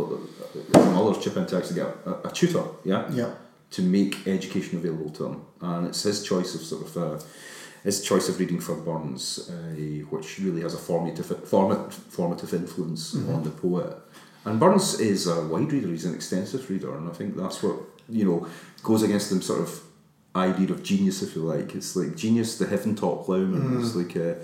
[0.74, 3.30] uh, mother's chip in to actually get a, a tutor, yeah, Yeah.
[3.70, 7.24] to make education available to him, and it's his choice of sort of uh,
[7.84, 9.54] his choice of reading for Burns, uh,
[10.10, 13.96] which really has a formative format, formative influence on the poet.
[14.44, 17.76] And Burns is a wide reader; he's an extensive reader, and I think that's what
[18.08, 18.46] you know
[18.82, 19.80] goes against the sort of
[20.36, 21.74] idea of genius, if you like.
[21.74, 23.80] It's like genius, the heaven taught plowman.
[23.80, 24.34] It's like uh,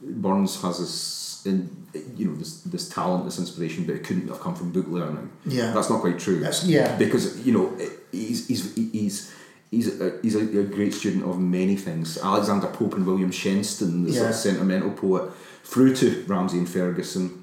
[0.00, 4.40] Burns has this, in, you know, this this talent, this inspiration, but it couldn't have
[4.40, 5.30] come from book learning.
[5.46, 5.72] Yeah.
[5.72, 6.40] that's not quite true.
[6.40, 6.96] That's- yeah.
[6.96, 7.76] because you know
[8.10, 9.32] he's he's he's.
[9.70, 12.18] He's a, he's a, a great student of many things.
[12.18, 15.32] Alexander Pope and William Shenstone, the sort of sentimental poet,
[15.64, 17.41] through to Ramsay and Fergusson.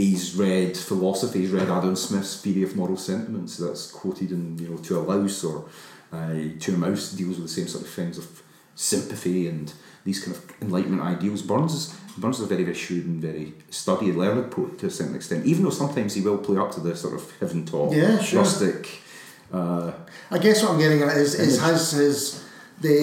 [0.00, 1.40] He's read philosophy.
[1.40, 3.58] He's read Adam Smith's Theory of Moral Sentiments.
[3.58, 5.66] That's quoted in you know To a Louse or
[6.12, 6.34] uh,
[6.64, 8.26] To a Mouse deals with the same sort of things of
[8.74, 9.72] sympathy and
[10.06, 11.42] these kind of enlightenment ideals.
[11.42, 11.84] Burns is
[12.16, 15.44] Burns is a very very shrewd and very studied, learned poet to a certain extent.
[15.44, 18.40] Even though sometimes he will play up to the sort of heaven taught, Yeah, sure.
[18.40, 18.88] rustic.
[19.52, 19.92] Uh,
[20.30, 22.42] I guess what I'm getting at is, is has his
[22.80, 22.96] the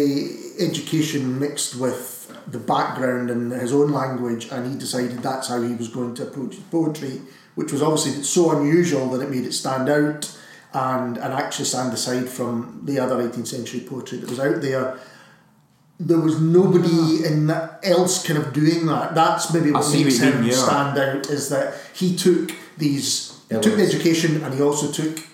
[0.60, 2.17] education mixed with
[2.48, 6.24] the background and his own language, and he decided that's how he was going to
[6.24, 7.22] approach his poetry,
[7.56, 10.38] which was obviously so unusual that it made it stand out
[10.74, 14.98] and and actually stand aside from the other 18th century poetry that was out there.
[16.00, 17.28] There was nobody ah.
[17.28, 19.16] in that else kind of doing that.
[19.16, 20.56] That's maybe what makes him mean, yeah.
[20.56, 25.26] stand out is that he took these he took the education and he also took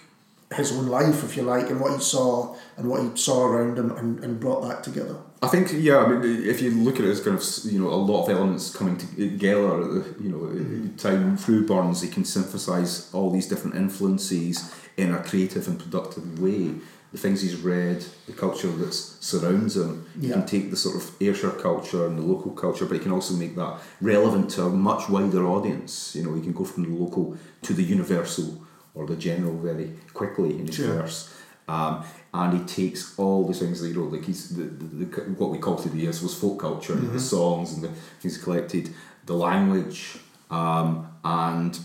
[0.55, 3.77] his own life, if you like, and what he saw and what he saw around
[3.77, 5.17] him, and, and brought that together.
[5.43, 5.97] I think yeah.
[5.97, 8.29] I mean, if you look at it as kind of you know a lot of
[8.29, 10.95] elements coming together, at the, you know, mm-hmm.
[10.95, 16.39] time through Burns, he can synthesize all these different influences in a creative and productive
[16.39, 16.75] way.
[17.11, 20.07] The things he's read, the culture that surrounds him.
[20.19, 23.11] He can take the sort of Ayrshire culture and the local culture, but he can
[23.11, 26.15] also make that relevant to a much wider audience.
[26.15, 28.63] You know, he can go from the local to the universal
[28.95, 30.93] or the general very quickly in his Sure.
[30.93, 31.29] verse.
[31.67, 35.21] Um, and he takes all the things that you know, like he's the, the, the
[35.33, 38.41] what we call today, I suppose, folk culture, and the songs and the things he
[38.43, 38.89] collected,
[39.25, 40.17] the language,
[40.51, 41.79] um, and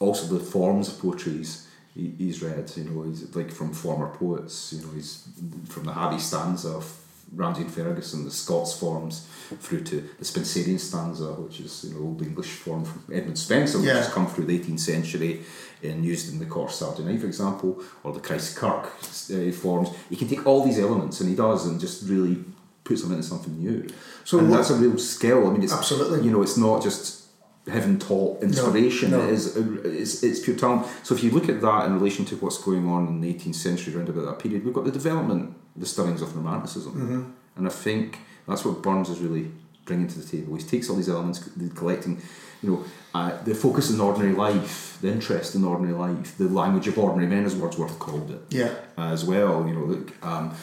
[0.00, 2.72] also the forms of poetries he, he's read.
[2.76, 4.72] You know, he's like from former poets.
[4.72, 5.28] You know, he's
[5.68, 7.00] from the Habbie stanza of
[7.34, 9.26] Ramsay and Fergusson, the Scots forms,
[9.60, 13.78] through to the Spenserian stanza, which is you know old English form from Edmund Spenser,
[13.78, 13.94] which Yeah.
[13.96, 15.42] has come through the eighteenth century
[15.84, 19.88] and used in the Corse Sardinay, for example, or the Christ Kirk uh, forms.
[20.10, 22.36] He can take all these elements, and he does, and just really
[22.84, 23.88] puts them into something new.
[24.24, 25.46] So and that's a real skill.
[25.46, 26.24] I mean, it's Absolutely.
[26.24, 27.22] You know, it's not just
[27.66, 29.10] heaven taught inspiration.
[29.12, 29.20] no.
[29.22, 30.86] It is it's, it's pure talent.
[31.02, 33.56] So if you look at that in relation to what's going on in the eighteenth
[33.56, 37.22] century, around about that period, we've got the development, the stirrings of Romanticism, Mm-hmm.
[37.56, 39.50] and I think that's what Burns is really
[39.86, 40.54] bringing to the table.
[40.56, 42.20] He takes all these elements, the collecting,
[42.64, 46.88] you know, uh, the focus on ordinary life, the interest in ordinary life, the language
[46.88, 48.72] of ordinary men, as Wordsworth called it Yeah.
[48.96, 49.66] as well.
[49.68, 50.54] You know, like, um,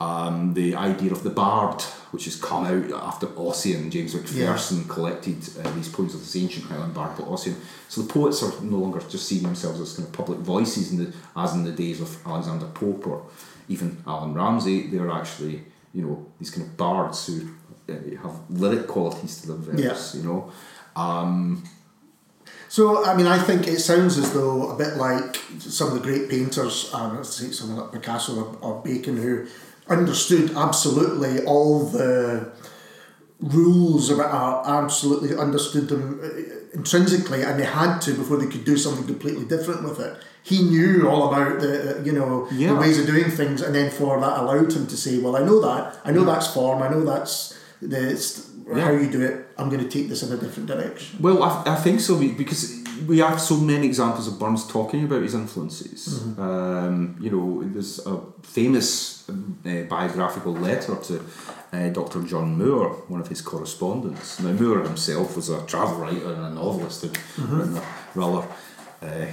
[0.00, 5.38] um, the idea of the bard, which has come out after Ossian, James Macpherson collected
[5.64, 7.54] uh, these poems of this ancient Highland bard called Ossian.
[7.88, 10.96] So the poets are no longer just seeing themselves as kind of public voices, in
[10.98, 13.26] the, as in the days of Alexander Pope or
[13.68, 14.88] even Allan Ramsay.
[14.88, 15.62] They're actually,
[15.94, 17.36] you know, these kind of bards who
[17.88, 17.92] uh,
[18.24, 20.14] have lyric qualities to their verse.
[20.14, 20.20] yeah.
[20.20, 20.50] You know,
[20.96, 21.64] um,
[22.68, 26.00] So, I mean, I think it sounds as though a bit like some of the
[26.00, 29.46] great painters, let's say someone like Picasso or, or Bacon, who
[29.88, 32.50] understood absolutely all the
[33.40, 36.28] rules about art, absolutely understood them uh,
[36.72, 40.16] intrinsically, and they had to before they could do something completely different with it.
[40.42, 43.90] He knew all about the, uh, you know, the ways of doing things, and then
[43.90, 46.00] for that allowed him to say, "Well, I know that.
[46.04, 46.82] I know that's form.
[46.82, 49.46] I know that's the st- how you do it.
[49.58, 51.18] I'm going to take this in a different direction.
[51.20, 55.22] Well, I, I think so because we have so many examples of Burns talking about
[55.22, 56.22] his influences.
[56.38, 61.20] Um, you know, there's a famous uh, biographical letter to
[61.72, 62.22] uh, Dr.
[62.22, 64.40] John Moore, one of his correspondents.
[64.40, 67.84] Now, Moore himself was a travel writer and a novelist who'd written a
[68.14, 68.46] rather
[69.02, 69.26] uh,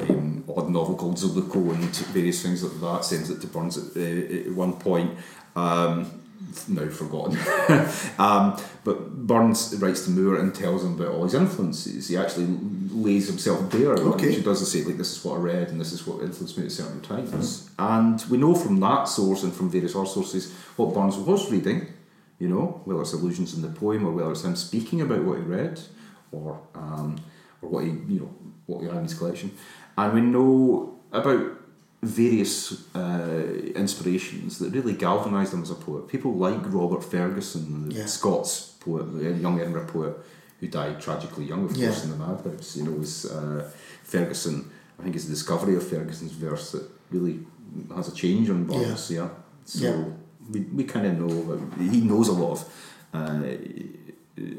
[0.00, 3.96] um, odd novel called Zeluco and various things like that, sends it to Burns at,
[3.96, 5.16] uh, at one point.
[5.56, 6.23] Um,
[6.68, 7.36] now forgotten.
[8.18, 12.08] um, but Burns writes to Moore and tells him about all his influences.
[12.08, 12.46] He actually
[12.90, 14.26] lays himself bare, Okay.
[14.26, 16.58] which he doesn't say like this is what I read and this is what influenced
[16.58, 17.70] me at certain times.
[17.78, 21.86] And we know from that source and from various other sources what Burns was reading.
[22.38, 25.38] You know, whether it's allusions in the poem or whether it's him speaking about what
[25.38, 25.80] he read,
[26.32, 27.16] or um,
[27.62, 28.34] or what he you know
[28.66, 29.52] what he had in his collection,
[29.96, 31.52] and we know about
[32.06, 36.08] various uh, inspirations that really galvanised him as a poet.
[36.08, 38.06] People like Robert Fergusson, the Yeah.
[38.06, 40.14] Scots poet, the young Edinburgh poet,
[40.60, 42.76] who died tragically young, of course, in the madhouse.
[42.76, 43.70] You know, was uh,
[44.04, 44.64] Fergusson.
[44.98, 47.40] I think it's the discovery of Fergusson's verse that really
[47.94, 49.10] has a change on Burns.
[49.10, 49.22] Yeah.
[49.22, 49.28] yeah.
[49.64, 50.04] So Yeah.
[50.52, 52.60] we, we kind of know he knows a lot of
[53.12, 53.42] uh,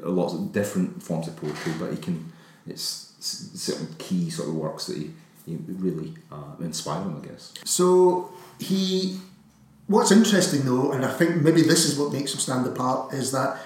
[0.03, 2.31] a lot of different forms of poetry, but he can
[2.67, 5.11] it's certain key sort of works that he
[5.47, 7.53] really uh, inspire him, I guess.
[7.63, 9.19] So he,
[9.87, 13.31] what's interesting though, and I think maybe this is what makes him stand apart, is
[13.31, 13.57] that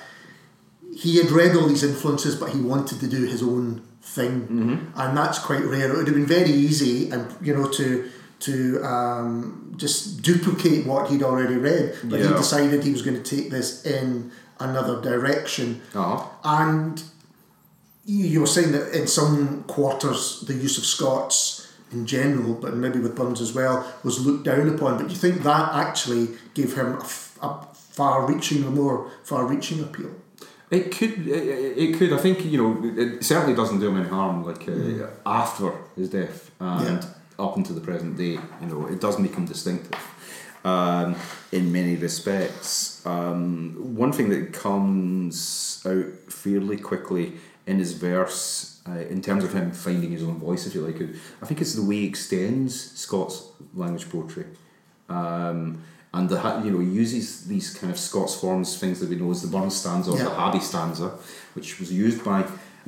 [0.96, 5.18] he had read all these influences, but he wanted to do his own thing, and
[5.18, 5.92] that's quite rare.
[5.94, 8.10] It would have been very easy, and you know, to
[8.40, 13.36] to um, just duplicate what he'd already read, but he decided he was going to
[13.36, 16.26] take this in another direction, Uh-huh.
[16.44, 17.04] and
[18.06, 21.59] you you were saying that in some quarters the use of Scots
[21.92, 24.98] in general, but maybe with Burns as well, was looked down upon.
[24.98, 30.12] But you think that actually gave him a, f- a far-reaching, a more far-reaching appeal?
[30.72, 32.14] It could, it, it could.
[32.14, 34.46] I think you know, it certainly doesn't do him any harm.
[34.46, 37.06] Like uh, after his death and
[37.40, 40.00] up until the present day, you know, it does make him distinctive
[40.64, 41.16] um,
[41.52, 43.04] in many respects.
[43.06, 47.34] Um, one thing that comes out fairly quickly
[47.66, 51.02] in his verse, uh, in terms of him finding his own voice, if you like,
[51.42, 54.46] I think it's the way he extends Scots language poetry.
[55.10, 59.16] Um, and the you know he uses these kind of Scots forms, things that we
[59.16, 60.36] know as the Burns stanza or the Yeah.
[60.36, 61.12] Habbie stanza,
[61.54, 62.46] which was used by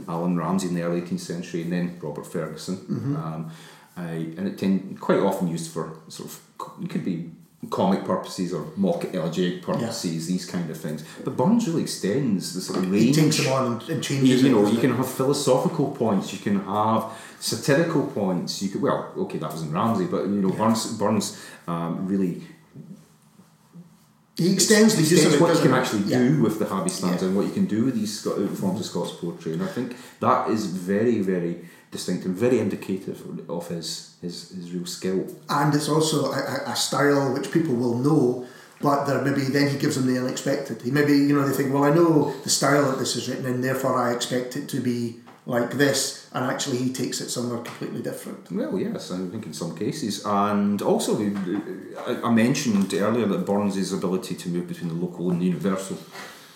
[0.08, 2.78] Allan Ramsay in the early 18th century, and then Robert Fergusson.
[3.16, 3.52] Um,
[3.98, 6.39] I- and it tend, quite often used for sort of
[6.84, 7.30] it could be
[7.70, 11.03] comic purposes or mock elegiac purposes, these kind of things.
[11.24, 13.16] But Burns really extends the sort range.
[13.16, 14.51] He takes them on and, and You, changes you it.
[14.51, 16.34] know, you can have philosophical points.
[16.34, 18.62] You can have satirical points.
[18.64, 22.41] You could well, okay, that was in Ramsay, but you know, Burns Burns um, really
[24.38, 25.41] He extends the use of extends it.
[25.41, 26.18] what you can actually Yeah.
[26.28, 27.28] do with the Habbie stanza Yeah.
[27.28, 30.49] and what you can do with these forms of Scots poetry, and I think that
[30.49, 35.28] is very, very distinct and very indicative of his his, his real skill.
[35.50, 38.48] and it's also a, a, style which people will know
[38.82, 40.82] but there maybe then he gives them the unexpected.
[40.82, 43.46] He maybe you know they think well I know the style that this is written
[43.46, 47.62] in therefore I expect it to be like this and actually he takes it somewhere
[47.62, 48.52] completely different.
[48.52, 51.30] Well, yes, I think in some cases, and also uh,
[52.08, 55.98] I, I mentioned earlier that Burns' ability to move between the local and the universal,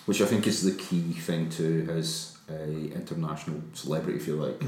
[0.05, 2.53] which I think is the key thing to his uh,
[3.01, 4.59] international celebrity, if you like.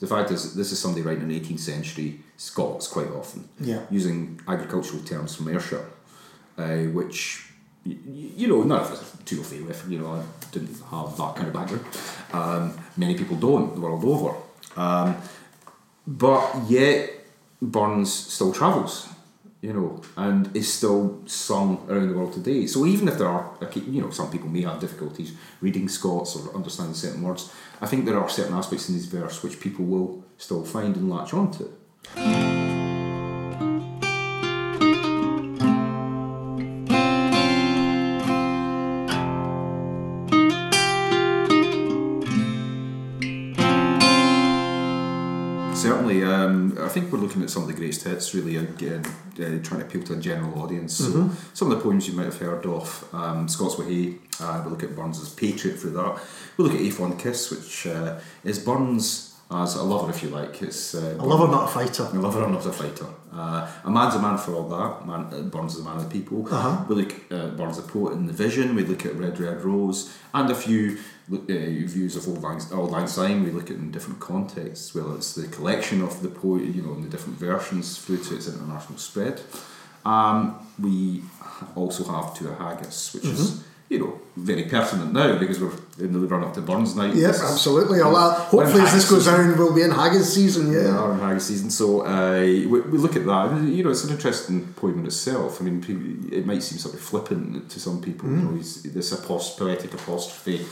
[0.00, 3.82] The fact is, this is somebody writing in 18th century Scots quite often, Yeah.
[3.90, 5.84] using agricultural terms from Ayrshire,
[6.58, 7.46] uh, which.
[7.86, 9.80] y- y- You know, none of us too fait with.
[9.88, 10.22] You know, I
[10.52, 11.84] didn't have that kind of background.
[12.32, 14.32] Um, many people don't the world over.
[14.76, 15.14] Um,
[16.06, 17.10] but yet
[17.62, 19.06] Burns still travels,
[19.60, 22.66] you know, and is still sung around the world today.
[22.66, 26.54] So even if there are, you know, some people may have difficulties reading Scots or
[26.54, 30.24] understanding certain words, I think there are certain aspects in this verse which people will
[30.38, 31.68] still find and latch onto.
[47.30, 50.16] Looking at some of the greatest hits, really, again, uh, trying to appeal to a
[50.16, 50.96] general audience.
[50.96, 54.62] So, some of the poems you might have heard of um, Scots Wha Hae, uh,
[54.64, 56.18] we look at Burns as Patriot through that.
[56.56, 60.30] We look at A Fond Kiss, which uh, is Burns as a lover, if you
[60.30, 60.60] like.
[60.60, 63.06] It's uh, a lover not a fighter a lover not a fighter.
[63.32, 65.06] Uh, a man's a man for all that.
[65.06, 66.52] Man, uh, Burns is a man of the people.
[66.52, 66.84] Uh-huh.
[66.88, 68.74] We look at Burns the poet in the Vision.
[68.74, 70.98] We look at Red Red Rose and a few
[71.30, 73.44] look, uh, views of Auld Lang, Auld Lang Syne.
[73.44, 76.82] We look at it in different contexts, whether it's the collection of the poet, you
[76.82, 79.40] know, in the different versions through to its international spread.
[80.04, 81.22] Um, we
[81.74, 86.12] also have To a Haggis, which is you know, very pertinent now because we're in
[86.12, 87.12] the run up to Burns night.
[87.16, 88.00] Yes, absolutely.
[88.00, 90.72] I'll, hopefully, as this goes down, we'll be in Haggis season.
[90.72, 93.60] Yeah, We are in Haggis season, so uh, we, we look at that.
[93.64, 95.60] You know, it's an interesting poem in itself.
[95.60, 98.30] I mean, it might seem sort of flippant to some people.
[98.30, 100.64] You know, he's, this apost- poetic apostrophe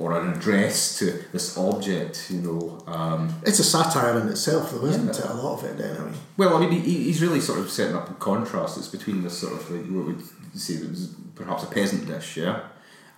[0.00, 2.30] or an address to this object.
[2.30, 5.10] You know, um, It's a satire in itself, though, isn't Yeah.
[5.24, 5.30] it?
[5.30, 6.12] A lot of it, anyway.
[6.38, 8.78] Well, I mean, he, he's really sort of setting up a contrast.
[8.78, 10.22] It's between this sort of like what we'd
[10.54, 12.60] say was perhaps a peasant dish, yeah,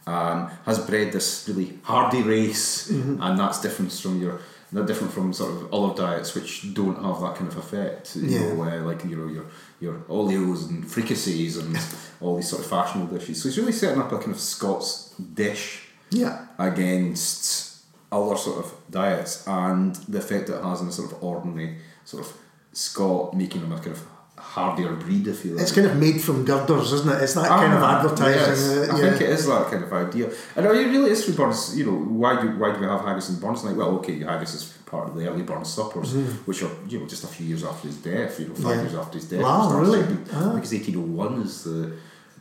[0.07, 4.41] um, has bred this really hardy race, and that's different from your.
[4.75, 8.17] They're different from sort of olive diets, which don't have that kind of effect.
[8.17, 8.55] You Yeah.
[8.55, 9.45] know, uh, like you know your
[9.81, 11.79] your oleos and fricassees and
[12.23, 13.43] all these sort of fashionable dishes.
[13.43, 15.82] So he's really setting up a kind of Scots dish
[16.13, 16.47] Yeah.
[16.59, 17.79] against
[18.11, 22.25] other sort of diets and the effect it has on a sort of ordinary sort
[22.27, 22.33] of
[22.75, 24.03] Scot, making them a kind of
[24.39, 25.63] hardier breed, if you like.
[25.63, 27.23] It's kind of made from girders, isn't it?
[27.23, 28.41] It's that kind of Ah, advertising.
[28.41, 28.61] yes.
[28.69, 29.11] uh, I yeah.
[29.11, 31.77] think it is that kind of idea, and it really is for Burns.
[31.77, 33.77] You know, why do why do we have haggis and Burns night?
[33.77, 36.15] Well, okay, haggis is part of the early Burns suppers,
[36.49, 38.41] which are you know just a few years after his death.
[38.41, 38.77] You know, five.
[38.77, 38.83] Yeah.
[38.85, 39.43] years after his death.
[39.43, 40.03] Wow, really?
[40.03, 40.53] be- Ah.
[40.55, 41.93] Because eighteen oh one is the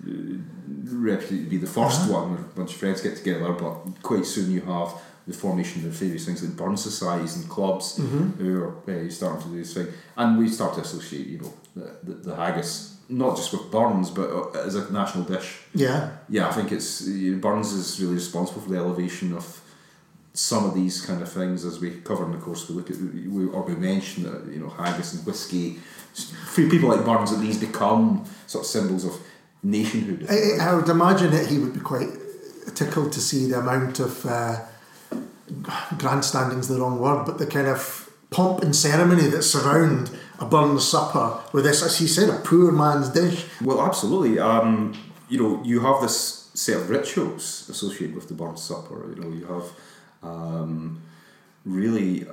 [0.04, 2.14] reputed to be the 1st Uh-huh.
[2.14, 3.74] one where a bunch of friends get together, but
[4.04, 4.90] quite soon you have
[5.28, 8.44] the formation of various things like burn societies and clubs Mm-hmm.
[8.44, 9.88] who are uh, starting to do this thing,
[10.18, 14.10] and we start to associate, you know, the, the, the haggis not just with Burns
[14.10, 15.60] but uh, as a national dish.
[15.74, 16.12] yeah.
[16.30, 19.46] Yeah, I think it's uh, Burns is really responsible for the elevation of
[20.34, 22.70] some of these kind of things as we cover in the course.
[22.70, 25.80] We look at we, or we mention that you know haggis and whiskey.
[26.54, 29.14] For people like Burns, that these become sort of symbols of
[29.64, 30.28] nationhood.
[30.30, 30.70] I.
[30.70, 32.10] I would imagine that he would be quite
[32.76, 34.60] tickled to see the amount of uh,
[35.98, 40.10] grandstanding's the wrong word, but the kind of pomp and ceremony that surround
[40.40, 43.46] a Burns supper with this, as he said, a poor man's dish.
[43.62, 44.40] Well, absolutely.
[44.40, 44.94] Um,
[45.30, 49.10] you know, you have this set of rituals associated with the Burns Supper.
[49.10, 49.72] You know, you have
[50.24, 51.02] um,
[51.66, 52.26] really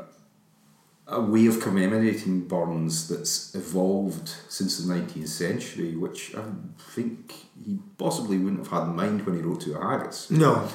[1.10, 6.42] a way of commemorating Burns that's evolved since the 19th century, which I
[6.78, 10.30] think he possibly wouldn't have had in mind when he wrote to a haggis.
[10.30, 10.68] No.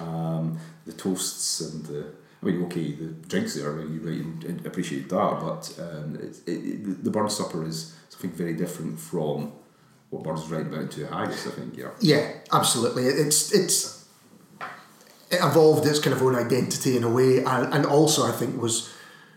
[0.00, 2.12] Um, the toasts and the
[2.42, 6.36] I mean, okay, the drinks there, I mean, you might appreciate that, but um, it,
[6.46, 9.52] it, the Burns Supper is something very different from
[10.10, 11.90] what Burns is writing about to a haggis, I think, yeah.
[12.00, 13.04] Yeah, absolutely.
[13.06, 14.06] It's it's
[15.30, 18.60] it evolved its kind of own identity in a way, and, and also I think
[18.60, 18.92] was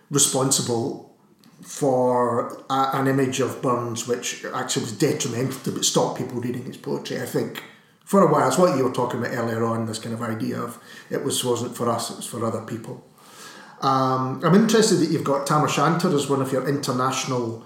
[0.10, 1.16] responsible
[1.62, 6.64] for a, an image of Burns which actually was detrimental to but stopped people reading
[6.66, 7.22] his poetry.
[7.22, 7.64] I think
[8.05, 9.86] for a while, it's what you were talking about earlier on.
[9.86, 10.80] This kind of idea of
[11.10, 13.05] it was wasn't for us; it was for other people.
[13.82, 17.64] Um, I'm interested that you've got Tam O'Shanter as one of your international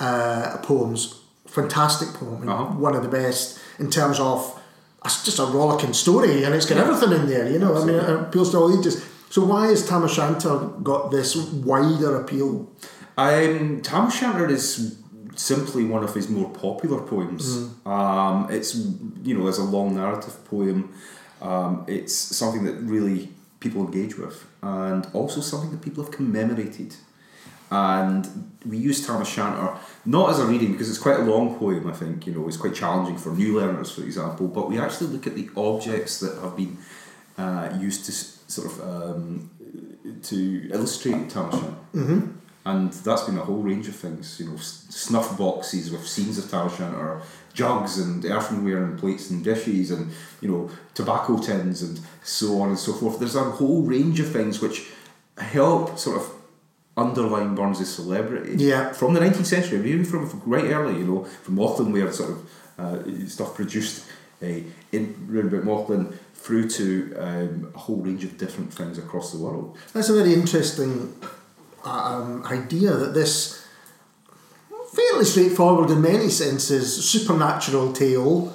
[0.00, 1.20] uh, poems.
[1.46, 2.64] Fantastic poem, and Uh-huh.
[2.78, 4.58] one of the best in terms of
[5.04, 7.46] it's just a rollicking story, and it's got everything in there.
[7.50, 9.04] You know, I mean, it appeals to all ages.
[9.32, 12.70] So why has Tam O'Shanter got this wider appeal?
[13.16, 14.98] Um, Tam O'Shanter is
[15.36, 17.70] simply one of his more popular poems.
[17.86, 18.74] Um, it's
[19.22, 20.92] you know as a long narrative poem.
[21.40, 26.94] Um, it's something that really people engage with, and also something that people have commemorated.
[27.70, 31.86] And we use Tam O'Shanter not as a reading because it's quite a long poem.
[31.86, 34.48] I think you know it's quite challenging for new learners, for example.
[34.48, 36.76] But we actually look at the objects that have been
[37.38, 39.50] uh, used to sort of um,
[40.22, 42.28] to illustrate Tam O'Shanter.
[42.64, 46.48] And that's been a whole range of things, you know, snuff boxes with scenes of
[46.48, 47.22] Tam or
[47.52, 52.68] jugs and earthenware and plates and dishes and, you know, tobacco tins and so on
[52.68, 53.18] and so forth.
[53.18, 54.86] There's a whole range of things which
[55.38, 56.30] help sort of
[56.96, 58.92] underline Burns' celebrity Yeah.
[58.92, 62.38] from the 19th century, even from right early, you know, from Mauchline sort of
[62.78, 64.04] uh, stuff produced
[64.42, 64.46] uh,
[64.92, 69.38] in round about Mauchline through to um, a whole range of different things across the
[69.38, 69.78] world.
[69.92, 71.14] That's a very interesting
[71.84, 73.64] um, idea that this
[74.92, 78.54] fairly straightforward in many senses supernatural tale,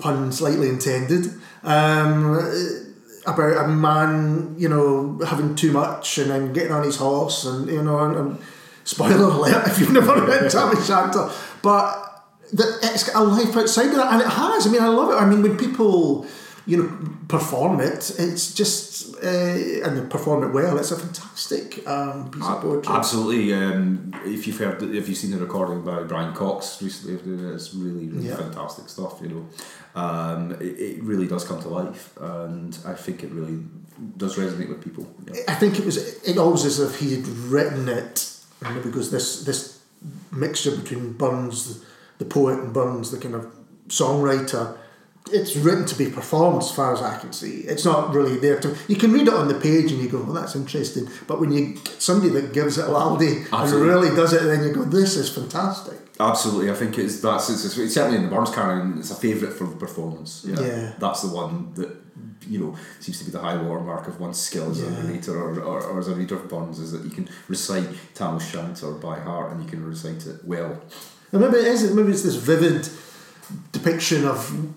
[0.00, 1.26] pun slightly intended,
[1.62, 2.38] um,
[3.26, 7.68] about a man, you know, having too much and then getting on his horse and,
[7.68, 8.38] you know, and, and
[8.84, 11.30] spoiler alert if you've never read Tam O'Shanter,
[11.60, 14.66] but that it's got a life outside of that and it has.
[14.66, 15.16] I mean, I love it.
[15.16, 16.26] I mean, when people,
[16.66, 16.88] you know,
[17.28, 22.60] perform it, it's just, uh, and perform it well, it's a fantastic um, piece of
[22.60, 22.92] poetry.
[22.92, 23.54] Absolutely.
[23.54, 27.14] Um, if you've heard, if you've seen the recording by Brian Cox recently,
[27.54, 28.36] it's really, really Yeah.
[28.36, 29.20] fantastic stuff.
[29.22, 29.46] You know,
[30.00, 33.58] um, it, it really does come to life, and I think it really
[34.16, 35.06] does resonate with people.
[35.32, 35.42] Yeah.
[35.48, 38.28] I think it was it always as if he had written it,
[38.64, 39.78] and because this this
[40.32, 41.84] mixture between Burns,
[42.18, 43.46] the poet, and Burns, the kind of
[43.88, 44.76] songwriter,
[45.32, 47.60] it's written to be performed as far as I can see.
[47.62, 48.76] It's not really there to.
[48.88, 51.08] You can read it on the page and you go, well, that's interesting.
[51.26, 53.88] But when you get somebody that gives it loudly and Absolutely.
[53.88, 55.98] really does it, then you go, this is fantastic.
[56.18, 58.98] Absolutely, I think it's that's it's, it's, certainly in the Burns canon.
[58.98, 60.46] It's a favourite for the performance.
[60.48, 60.60] Yeah.
[60.60, 60.92] Yeah.
[60.98, 61.94] that's the one that
[62.48, 65.02] you know seems to be the high watermark of one's skill as a Yeah.
[65.02, 68.36] narrator or, or, or as a reader of Burns is that you can recite Tam
[68.36, 70.80] O'Shanter by heart and you can recite it well.
[71.32, 71.92] And maybe it is.
[71.92, 72.88] Maybe it's this vivid
[73.72, 74.72] depiction of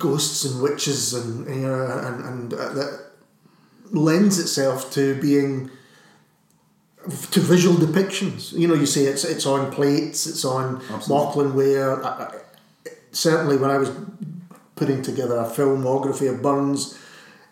[0.00, 2.90] ghosts and witches and you know, and and uh, that
[3.92, 5.70] lends itself to being
[7.34, 8.52] to visual depictions.
[8.52, 11.08] You know, you see it's it's on plates, it's on Absolutely.
[11.14, 12.04] Mauchline ware.
[12.04, 12.28] I, I,
[13.12, 13.90] certainly, when I was
[14.76, 16.98] putting together a filmography of Burns,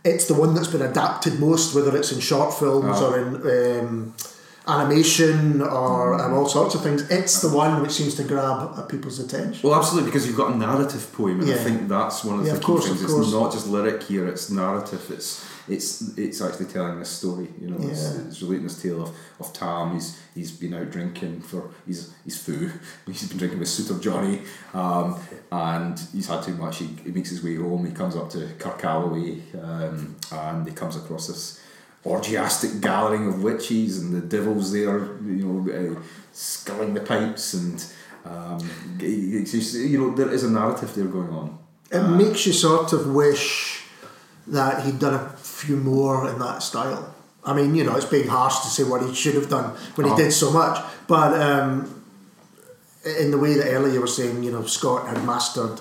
[0.05, 3.07] it's the one that's been adapted most, whether it's in short films Ah.
[3.07, 3.80] or in.
[3.80, 4.14] Um,
[4.68, 9.18] animation or um, all sorts of things it's the one which seems to grab people's
[9.18, 12.44] attention Well, absolutely, because you've got a narrative poem, and I think that's one of
[12.44, 13.02] the Yeah, of key course, things.
[13.02, 15.04] It's not just lyric here; it's narrative.
[15.10, 17.48] It's it's it's actually telling this story.
[17.60, 18.22] You know, it's, Yeah.
[18.28, 19.10] it's relating this tale of,
[19.40, 19.92] of Tam.
[19.94, 22.70] He's he's been out drinking for he's he's foo.
[23.06, 24.42] He's been drinking with Souter Johnny,
[24.74, 25.18] um,
[25.52, 26.78] and he's had too much.
[26.78, 27.84] He, he makes his way home.
[27.86, 31.60] He comes up to Kirkalloway, um, and he comes across this
[32.05, 36.01] orgiastic gathering of witches and the devils there, you know, uh,
[36.32, 37.84] sculling the pipes and.
[38.26, 38.59] Um,
[38.99, 41.57] just, you know, there is a narrative there going on.
[41.90, 43.84] it makes you sort of wish
[44.46, 48.28] that he'd done a few more in that style I mean you know it's being
[48.28, 50.22] harsh to say what he should have done when he Uh-huh.
[50.24, 50.76] did so much
[51.07, 52.03] but um,
[53.18, 55.80] in the way that earlier you were saying you know Scott had mastered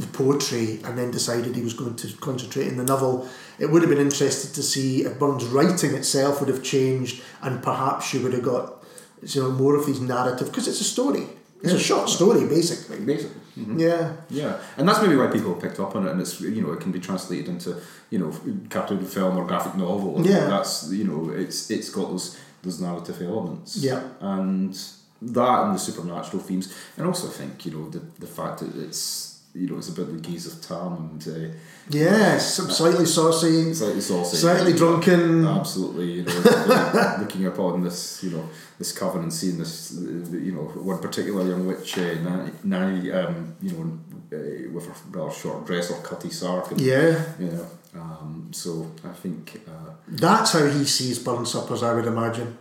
[0.00, 3.28] the poetry and then decided he was going to concentrate in the novel.
[3.58, 7.62] It would have been interesting to see if Burns' writing itself would have changed and
[7.62, 8.82] perhaps you would have got
[9.22, 11.26] you know more of these narrative because it's a story.
[11.62, 13.00] It's a short story basically.
[13.00, 13.40] Basically.
[13.58, 13.78] Mm-hmm.
[13.78, 14.12] Yeah.
[14.30, 16.80] Yeah, and that's maybe why people picked up on it, and it's you know it
[16.80, 17.76] can be translated into
[18.08, 18.32] you know
[18.70, 20.24] cartoon film or graphic novel.
[20.24, 20.46] Yeah.
[20.46, 23.76] that's you know it's it's got those those narrative elements.
[23.76, 24.02] Yeah.
[24.20, 24.74] and
[25.22, 28.74] that and the supernatural themes, and also I think you know the the fact that
[28.76, 31.54] it's you know it's about the gaze of Tam and uh,
[31.88, 35.44] Yes, slightly saucy, slightly saucy, slightly drunken.
[35.44, 38.48] Absolutely, you know, looking upon this, you know,
[38.78, 40.00] this coven and seeing this, uh,
[40.36, 43.98] you know, one particular young witch, uh, Nanny, Nanny um, you know,
[44.32, 48.88] uh, with her rather short dress or cutty sark, and, Yeah, you know, um, so
[49.04, 52.56] I think uh, that's how he sees burn suppers, I would imagine.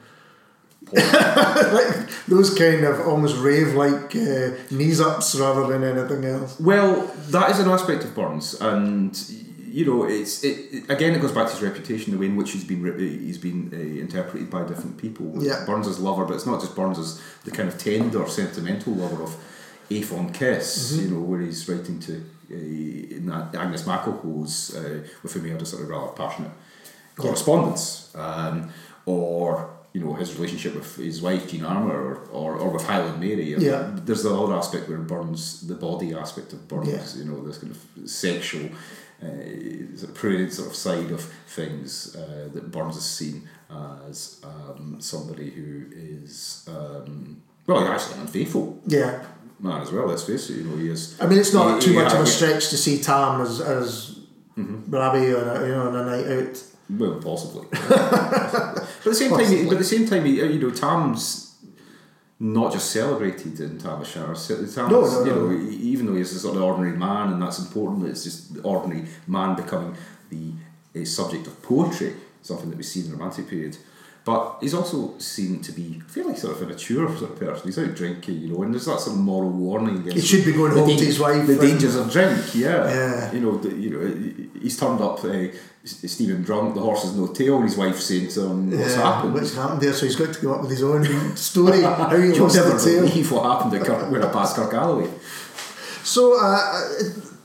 [1.74, 6.60] like those kind of almost rave like uh, knees ups rather than anything else.
[6.60, 9.18] Well, that is an aspect of Burns, and
[9.72, 11.14] you know, it's it, it- again.
[11.14, 13.78] It goes back to his reputation, the way in which he's been he's been uh,
[14.02, 15.32] interpreted by different people.
[15.44, 15.64] Yeah.
[15.66, 19.22] Burns as lover, but it's not just Burns as the kind of tender, sentimental lover
[19.24, 19.36] of
[19.92, 20.94] Ae Fond Kiss.
[20.94, 21.02] Mm-hmm.
[21.06, 22.14] You know, where he's writing to
[22.52, 26.52] uh, Na- Agnes McLehose, uh, with whom he had a sort of rather passionate
[27.16, 28.72] correspondence, um,
[29.06, 33.20] or you know his relationship with his wife Jean Armour, or, or, or with Highland
[33.20, 33.54] Mary.
[33.56, 33.92] Yeah.
[34.06, 37.24] There's the other aspect where Burns, the body aspect of Burns, Yeah.
[37.24, 38.70] you know, this kind of sexual,
[39.24, 39.28] uh,
[39.98, 43.50] sort of prurient sort of side of things uh, that Burns is seen
[44.08, 49.24] as um, somebody who is, um, well, actually unfaithful Yeah,
[49.60, 50.06] man as well.
[50.08, 51.18] Let's face it, you know, he is.
[51.22, 53.60] I mean it's not he- too he- much of a stretch to see Tam as
[53.62, 54.16] as
[54.58, 54.92] Mm-hmm.
[54.94, 56.64] Robbie on a you know on a night out.
[56.90, 57.68] Well, possibly.
[57.72, 61.56] but at the same time, but at the same time, you know, Tam's
[62.40, 64.34] not just celebrated in Tamashire.
[64.74, 65.50] Tam's, No, no, you no.
[65.50, 68.08] know, even though he's a sort of ordinary man, and that's important.
[68.08, 69.96] It's just the ordinary man becoming
[70.30, 70.54] the
[70.96, 73.78] a subject of poetry, something that we see in the Romantic period.
[74.26, 77.68] But he's also seen to be fairly sort of immature mature sort of person.
[77.68, 80.04] He's out drinking, you know, and there's that sort of moral warning.
[80.12, 82.88] He should be going home to his wife The dangers of drink, yeah.
[82.88, 83.32] Yeah.
[83.32, 85.24] You know, the, you know, he's turned up.
[85.24, 85.48] Uh,
[85.86, 89.02] Stephen drunk, the horse has no tail, and his wife's saying to him, "What's Yeah,
[89.02, 89.94] happened?" What's happened there?
[89.94, 91.04] So he's got to come up with his own
[91.38, 91.82] story.
[91.84, 93.08] How he lost the tail.
[93.08, 95.10] believe what happened at Kirk, when I passed Kirk Galloway.
[96.04, 96.82] So uh,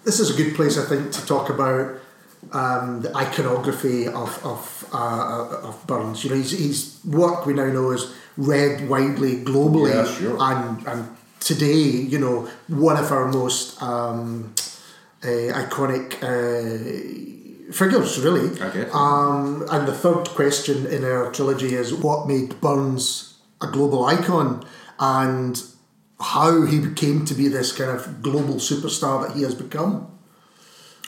[0.04, 1.96] this is a good place, I think, to talk about
[2.53, 6.24] um, the iconography of of, uh, of Burns.
[6.24, 10.36] You know, his, his work we now know is read widely globally, Yeah, sure.
[10.40, 11.78] and and today,
[12.12, 14.55] you know, one of our most um,
[15.22, 15.26] uh,
[15.62, 16.22] iconic.
[16.22, 17.30] Uh,
[17.72, 18.95] Figures really, I guess.
[18.95, 24.64] um, and the third question in our trilogy is what made Burns a global icon,
[25.01, 25.61] and
[26.20, 30.07] how he came to be this kind of global superstar that he has become.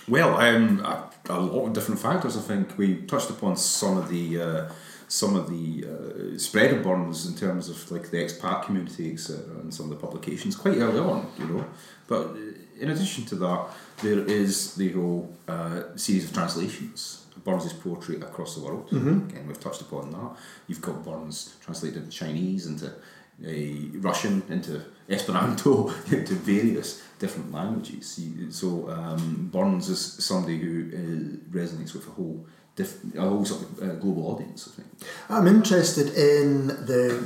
[0.08, 2.36] Well, um, a, a lot of different factors.
[2.36, 4.72] I think we touched upon some of the uh,
[5.08, 9.38] some of the uh, spread of Burns in terms of like the expat community, etc.,
[9.60, 11.64] and some of the publications quite early on, you know.
[12.08, 12.36] But uh,
[12.80, 13.66] in addition to that,
[14.02, 18.88] there is the whole uh, series of translations of Burns' poetry across the world.
[19.30, 20.36] Again, we've touched upon that.
[20.66, 28.20] You've got Burns translated into Chinese, into uh, Russian, into Esperanto, into various different languages.
[28.50, 32.44] So um, Burns is somebody who uh, resonates with a whole,
[32.74, 34.68] diff- a whole sort of uh, global audience.
[34.68, 34.88] I think.
[35.28, 37.24] I'm interested in the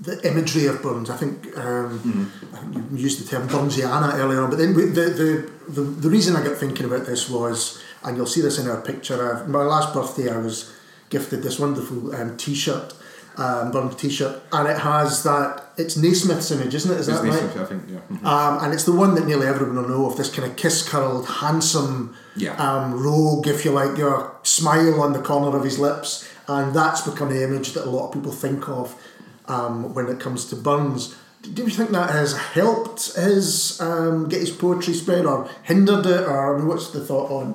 [0.00, 1.10] the imagery of Burns.
[1.10, 4.86] I think, um, I think you used the term Burnsiana earlier on, but then the,
[4.86, 8.68] the, the, the reason I got thinking about this was, and you'll see this in
[8.68, 10.74] our picture, uh, my last birthday I was
[11.10, 12.94] gifted this wonderful um, t-shirt,
[13.36, 16.98] um, Burns t-shirt, and it has that, it's Nasmyth's image, isn't it?
[17.00, 17.56] Is that It's right?
[17.56, 17.98] I think, yeah.
[18.10, 18.24] Mhm.
[18.24, 20.76] Um, and it's the one that nearly everyone will know of this kind of kiss
[20.88, 22.54] curled, handsome Yeah.
[22.66, 26.24] um, rogue, if you like, your smile on the corner of his lips.
[26.48, 28.94] And that's become the image that a lot of people think of
[29.48, 31.14] um, when it comes to Burns.
[31.42, 36.22] Do you think that has helped his um, get his poetry spread or hindered it?
[36.28, 37.54] Or I mean, what's the thought on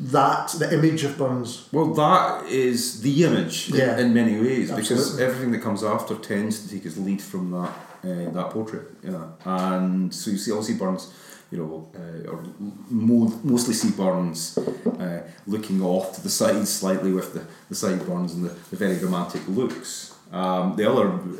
[0.00, 1.68] that, the image of Burns?
[1.72, 3.98] Well, that is the image in- Yeah.
[3.98, 7.72] in, many ways because everything that comes after tends to take its lead from that
[8.04, 8.86] uh, that portrait.
[9.02, 11.10] Yeah, and so you see, obviously Burns,
[11.50, 12.42] you know, uh, or
[12.90, 18.34] mo- mostly see Burns uh, looking off to the side slightly with the, the sideburns
[18.34, 20.13] and the, the very romantic looks.
[20.40, 21.38] Um, the other, uh,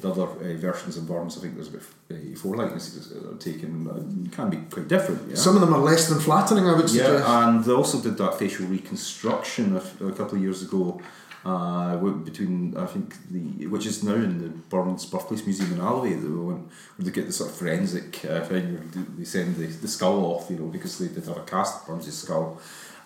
[0.00, 3.36] the other uh, versions of Burns, I think there's about uh, four likenesses that are
[3.50, 5.20] taken, uh, can be quite different.
[5.28, 5.34] Yeah?
[5.46, 7.24] Some of them are less than flattering, I would suggest.
[7.26, 11.00] Yeah, and they also did that facial reconstruction a, a couple of years ago.
[11.44, 16.14] Uh, between I think the which is now in the Burns Birthplace Museum in Alloway,
[16.14, 19.56] the one where they get the sort of forensic uh, thing where they- they send
[19.56, 22.60] the, the skull off, you know, because they did have a cast of Burns' skull,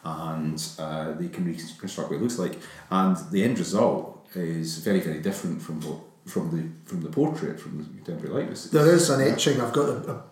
[0.04, 2.58] and uh, they can reconstruct what it looks like,
[2.90, 7.60] and the end result is very very different from what from the from the portrait
[7.60, 8.70] from the contemporary likenesses.
[8.72, 10.22] There is an etching, I've got a, a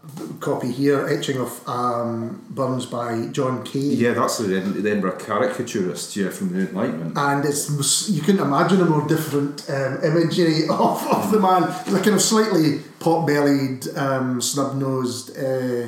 [0.41, 3.79] copy here, etching of um, Burns by John Kay.
[3.79, 7.17] Yeah, that's the, the Edinburgh caricaturist, yeah, from the Enlightenment.
[7.17, 11.63] and it's you couldn't imagine a more different um, imagery of, of the man.
[11.63, 15.87] A kind of slightly pot-bellied, um, snub-nosed uh,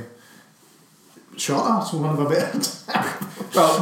[1.37, 2.83] shotter, so one of a bit.
[3.55, 3.81] Well,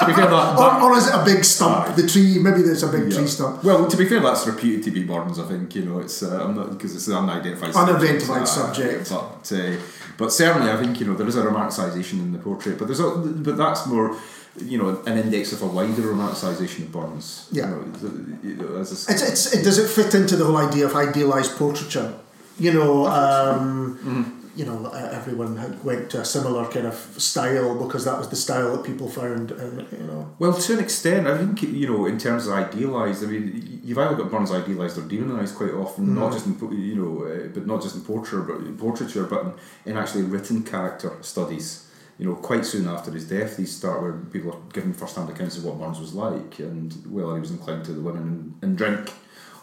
[0.00, 1.94] to be fair, that, or, that or is it a big stump?
[1.96, 3.18] The tree, maybe there's a big yeah.
[3.18, 3.64] tree stump.
[3.64, 5.38] Well, to be fair, that's reputed to be Burns.
[5.38, 7.98] I think you know it's uh, I'm not because it's an unidentified subject.
[8.00, 9.52] Unidentified subject, subject.
[9.52, 9.82] uh, but uh,
[10.18, 13.00] but certainly I think you know there is a romanticisation in the portrait, but there's
[13.00, 14.16] a, but that's more
[14.64, 17.48] you know an index of a wider romanticisation of Burns.
[17.52, 17.68] Yeah.
[17.68, 20.44] you know, the- you know, as a, It's, it's, it, does it fit into the
[20.44, 22.14] whole idea of idealised portraiture?
[22.58, 27.78] You know, um, you know, uh, everyone had went to a similar kind of style
[27.78, 29.52] because that was the style that people found.
[29.52, 33.22] Uh, you know, Well, to an extent, I think you know, in terms of idealised,
[33.22, 36.96] I mean, you've either got Burns idealised or demonised quite often, not just in you
[36.96, 39.52] know, uh, but not just in portraiture, but in portraiture, but in,
[39.92, 41.84] in actually written character studies.
[42.18, 45.56] You know, quite soon after his death, these start where people are giving first-hand accounts
[45.56, 48.76] of what Burns was like and whether he was inclined to the women and, and
[48.76, 49.12] drink,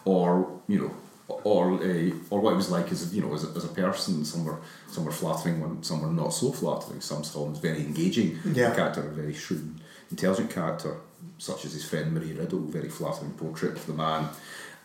[0.06, 0.90] or you know,
[1.28, 4.24] or uh, or what it was like as you know as a, as a person.
[4.24, 4.58] Some were
[4.90, 7.00] some were flattering, one some were not so flattering.
[7.00, 8.74] Some saw him as very engaging Yeah.
[8.74, 9.74] character, a very shrewd,
[10.10, 10.96] intelligent character,
[11.38, 14.28] such as his friend Marie Riddell, very flattering portrait of the man,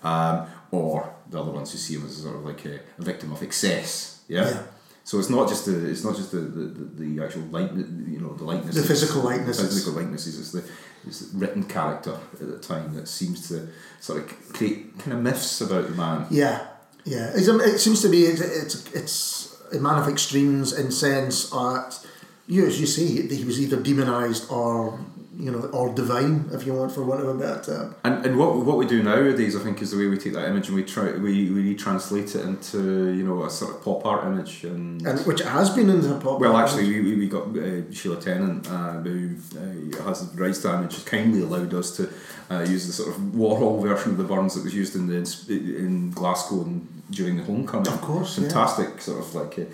[0.04, 3.32] um, or the other ones who see him as sort of like a, a victim
[3.32, 4.22] of excess.
[4.28, 4.46] Yeah.
[4.50, 4.64] Yeah.
[5.04, 8.20] So it's not just the it's not just the, the, the, the actual light you
[8.22, 9.64] know the likeness The physical likenesses.
[9.64, 10.91] the physical likenesses it's the it's the
[11.34, 13.68] written character at the time that seems to
[14.00, 16.28] sort of create kind of myths about the man.
[16.30, 16.68] Yeah,
[17.06, 17.32] yeah.
[17.34, 22.06] It's, it seems to be it's, it's it's a man of extremes in sense that
[22.48, 25.00] you as you say he, was either demonized or
[25.42, 27.96] you know or divine if you want for want of a better term.
[28.04, 30.48] And, and what what we do nowadays, I think, is the way we take that
[30.48, 34.06] image and we try we, we retranslate it into you know a sort of pop
[34.06, 35.06] art image and.
[35.06, 36.40] And which has been in the pop.
[36.40, 40.60] well, actually, we, we, we got uh, Sheila Tennant, uh, who uh, has the rights
[40.62, 42.10] to image, kindly allowed us to
[42.52, 45.18] uh, use the sort of Warhol version of the Burns that was used in the
[45.50, 47.88] in Glasgow and during the homecoming.
[47.88, 48.44] Of course, yeah.
[48.44, 49.68] fantastic sort of like a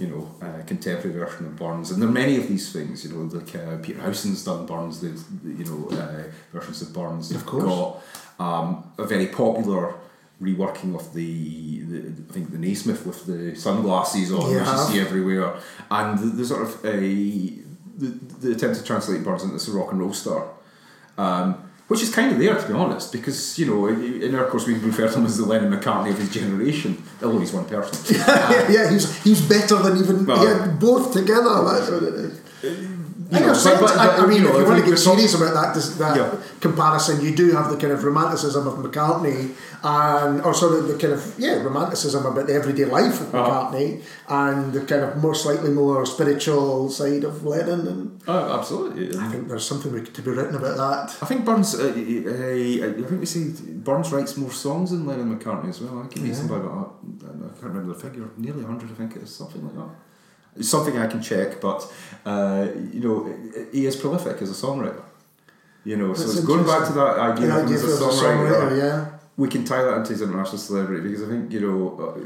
[0.00, 3.04] you know uh, contemporary version of Burns, and there are many of these things.
[3.04, 5.08] You know, like uh, Peter Howson's done Burns, the
[5.44, 6.22] you know uh,
[6.52, 7.30] versions of Burns.
[7.30, 7.64] Of course.
[7.64, 8.02] got
[8.44, 9.94] um, a very popular
[10.40, 11.98] reworking of the, the
[12.30, 15.54] I think the Nasmyth with the sunglasses on, You which you see everywhere,
[15.90, 16.98] and the, the sort of a
[17.98, 18.06] the,
[18.40, 20.48] the attempt to translate Burns into this rock and roll star.
[21.18, 24.64] Um, which is kind of there, to be honest, because you know, in our course
[24.64, 28.14] we refer to him as the Lennon McCartney of his generation, although he's one person.
[28.76, 31.64] yeah, he's he's better than even Well- yeah, both together.
[31.64, 32.40] That's what it is.
[33.32, 35.34] In know, but- but- I, I mean, you know, if you want to get serious
[35.34, 36.30] about that, that Yeah.
[36.60, 39.50] comparison, you do have the kind of romanticism of McCartney,
[39.84, 43.38] and or sort of the kind of yeah romanticism about the everyday life of Uh-huh.
[43.40, 43.88] McCartney,
[44.28, 47.80] and the kind of more slightly more spiritual side of Lennon.
[47.92, 49.06] And Oh, absolutely.
[49.24, 51.06] I think there's something to be written about that.
[51.22, 51.74] I think Burns.
[51.74, 53.42] Uh, uh, I think we say
[53.88, 55.96] Burns writes more songs than Lennon McCartney as well.
[56.04, 56.34] I think Yeah.
[56.34, 58.26] something about I can't remember the figure.
[58.36, 59.90] Nearly hundred, I think it is something like that.
[60.56, 61.90] It's something I can check, but
[62.24, 63.34] uh, you know,
[63.72, 65.02] he is prolific as a songwriter.
[65.84, 68.50] You know, so it's going back to that idea of him as a songwriter.
[68.50, 69.18] songwriter, yeah.
[69.36, 72.20] we can tie that into his international celebrity because I think you know, uh,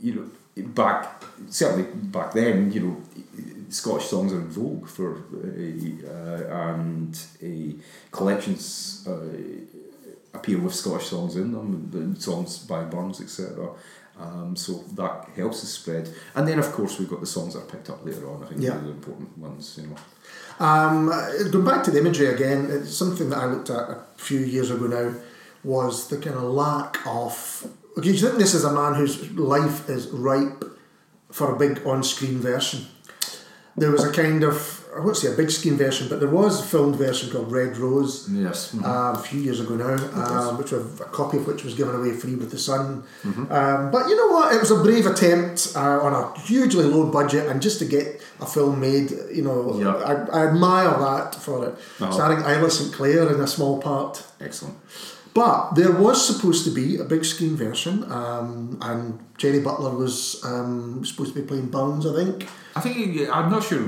[0.00, 3.02] you know, back certainly back then, you know,
[3.68, 7.18] Scottish songs are in vogue for uh, and
[8.12, 13.70] collections uh, appear with Scottish songs in them, songs by Burns, etc.
[14.18, 17.60] Um, so that helps the spread, and then of course we've got the songs that
[17.64, 18.42] are picked up later on.
[18.42, 18.70] I think Yeah.
[18.70, 19.96] they're the important ones, you know.
[20.58, 21.08] Um,
[21.50, 24.70] going back to the imagery again, it's something that I looked at a few years
[24.70, 25.12] ago now
[25.62, 27.66] was the kind of lack of.
[27.98, 30.64] Okay, you think this is a man whose life is ripe
[31.30, 32.86] for a big on screen version?
[33.76, 36.60] There was a kind of, I won't say a big screen version, but there was
[36.60, 38.28] a filmed version called Red Rose.
[38.30, 38.74] Yes.
[38.74, 41.94] Uh, a few years ago now, um, which was, a copy of which was given
[41.94, 43.04] away free with the Sun.
[43.22, 43.52] Mm-hmm.
[43.52, 44.54] Um, but you know what?
[44.54, 48.22] It was a brave attempt uh, on a hugely low budget, and just to get
[48.40, 49.94] a film made, you know, Yeah.
[49.96, 51.74] I, I admire that for it.
[52.00, 52.10] Uh-huh.
[52.10, 54.22] Starring Isla St Clair in a small part.
[54.40, 54.76] Excellent.
[55.40, 59.02] But there was supposed to be a big screen version, um, and
[59.42, 60.16] Jerry Butler was
[60.50, 62.36] um, supposed to be playing Burns, I think.
[62.76, 63.80] I think he- I'm not sure.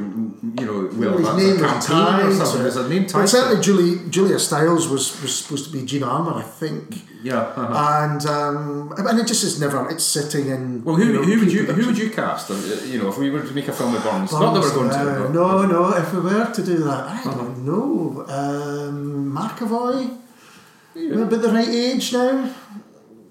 [0.61, 2.57] You know, Well, his that's name was or something.
[2.59, 3.61] to There's a name But certainly.
[3.67, 6.85] Julie, Julia Stiles was, was supposed to be Jean Armour, I think.
[7.29, 7.41] Yeah.
[7.61, 8.03] uh-huh.
[8.03, 9.79] and um, and it just is never.
[9.95, 10.63] It's sitting in.
[10.85, 12.45] Well, who, you know, who would you who would you cast?
[12.51, 12.55] Uh,
[12.93, 14.91] You know, if we were to make a film with Burns, not that we're going
[14.91, 15.11] Burns, to.
[15.11, 15.47] uh, but- no,
[15.77, 15.81] no.
[16.03, 17.39] If we were to do that, I Uh-huh.
[17.39, 17.91] don't know.
[18.41, 18.97] Um,
[19.39, 20.01] McAvoy,
[20.99, 21.15] Yeah.
[21.17, 22.53] maybe the right age now,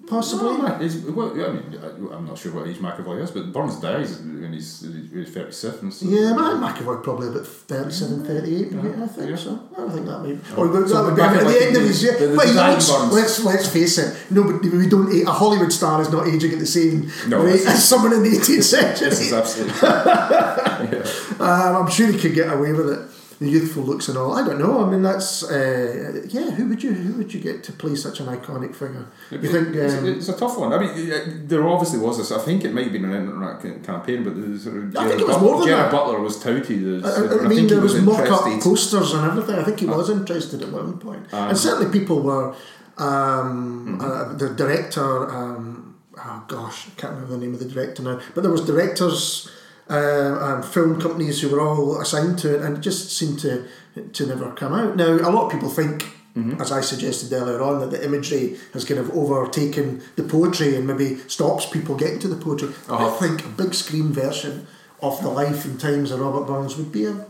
[0.07, 0.55] possibly.
[0.85, 1.79] Is- well, I mean,
[2.13, 4.81] I'm not sure what age McAvoy is, but Burns dies when he's,
[5.13, 5.91] he's 37.
[5.91, 6.05] So.
[6.07, 9.35] Yeah, man, McAvoy probably about 37, 38, yeah, I think Yeah.
[9.35, 9.59] so.
[9.75, 10.31] I don't think that may.
[10.55, 12.15] Or that So would be at the end of his year.
[12.35, 13.13] But he dying looks, Burns.
[13.13, 14.15] let's let's face it.
[14.31, 15.11] Nobody, we don't.
[15.27, 18.29] A Hollywood star is not aging at the same No, rate as someone in the
[18.29, 19.09] 18th century.
[19.11, 19.75] This is absolutely.
[21.39, 22.99] Um, I'm sure he could get away with it.
[23.39, 24.33] The youthful looks and all.
[24.33, 24.83] I don't know.
[24.83, 26.49] I mean, that's uh, yeah.
[26.57, 29.05] Who would you who would you get to play such an iconic figure?
[29.29, 29.75] You think?
[29.75, 30.73] it's, Um, it's a tough one.
[30.73, 32.31] I mean, uh, there obviously was this.
[32.31, 35.07] I think it might have been an internet ca- campaign, but the sort of I
[35.07, 35.91] think Gerard it was Butler, more than Gerard.
[35.91, 37.03] Butler was touted as.
[37.05, 39.55] I, I- I mean, he there was mock-up posters and everything.
[39.55, 42.55] I think he was interested at one point, Um, and certainly people were.
[42.97, 44.01] Um, Mm-hmm.
[44.01, 48.19] uh, the director, um, oh gosh, I can't remember the name of the director now,
[48.33, 49.49] but there was directors,
[49.89, 53.65] uh, and film companies who were all assigned to it, and it just seemed to
[54.13, 54.95] to never come out.
[54.95, 56.05] Now, a lot of people think.
[56.37, 56.61] Mm-hmm.
[56.61, 60.85] As I suggested earlier on, that the imagery has kind of overtaken the poetry and
[60.85, 62.69] maybe stops people getting to the poetry.
[62.87, 63.09] I Uh-huh.
[63.19, 64.67] think a big screen version
[65.01, 67.25] of the life and times of Robert Burns would be a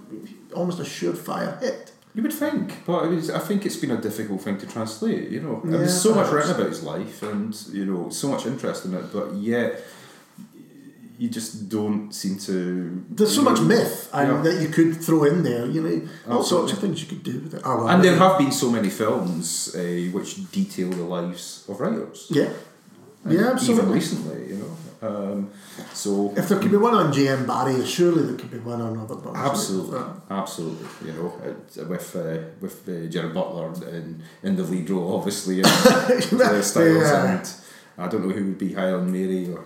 [0.54, 1.94] almost a surefire hit.
[2.16, 5.30] You would think, but it I think it's been a difficult thing to translate.
[5.30, 8.46] You know, Yeah, there's so much written about his life, and you know, so much
[8.46, 9.86] interest in it, but yet
[11.18, 13.04] you just don't seem to.
[13.10, 14.42] There's so you much myth and yeah.
[14.46, 15.66] that you could throw in there.
[15.66, 16.02] You know,
[16.34, 17.62] all sorts of things you could do with it.
[17.66, 19.80] Oh, well, And there have been so many films uh,
[20.16, 22.28] which detail the lives of writers.
[22.30, 22.50] yeah,
[23.24, 23.94] And yeah, Even absolutely.
[23.94, 24.74] recently, you know.
[25.00, 25.50] Um,
[25.94, 27.46] so If there could be one on J.M.
[27.46, 29.38] Barrie, surely there could be one on Robert Burns.
[29.38, 30.88] Absolutely, Uh, absolutely.
[31.08, 35.58] You know, it, with uh, with uh, Gerard Butler in in the lead role, obviously,
[35.62, 37.32] and uh, Stiles, Yeah.
[37.38, 37.46] and
[38.04, 39.64] I don't know who would be Highland Mary or.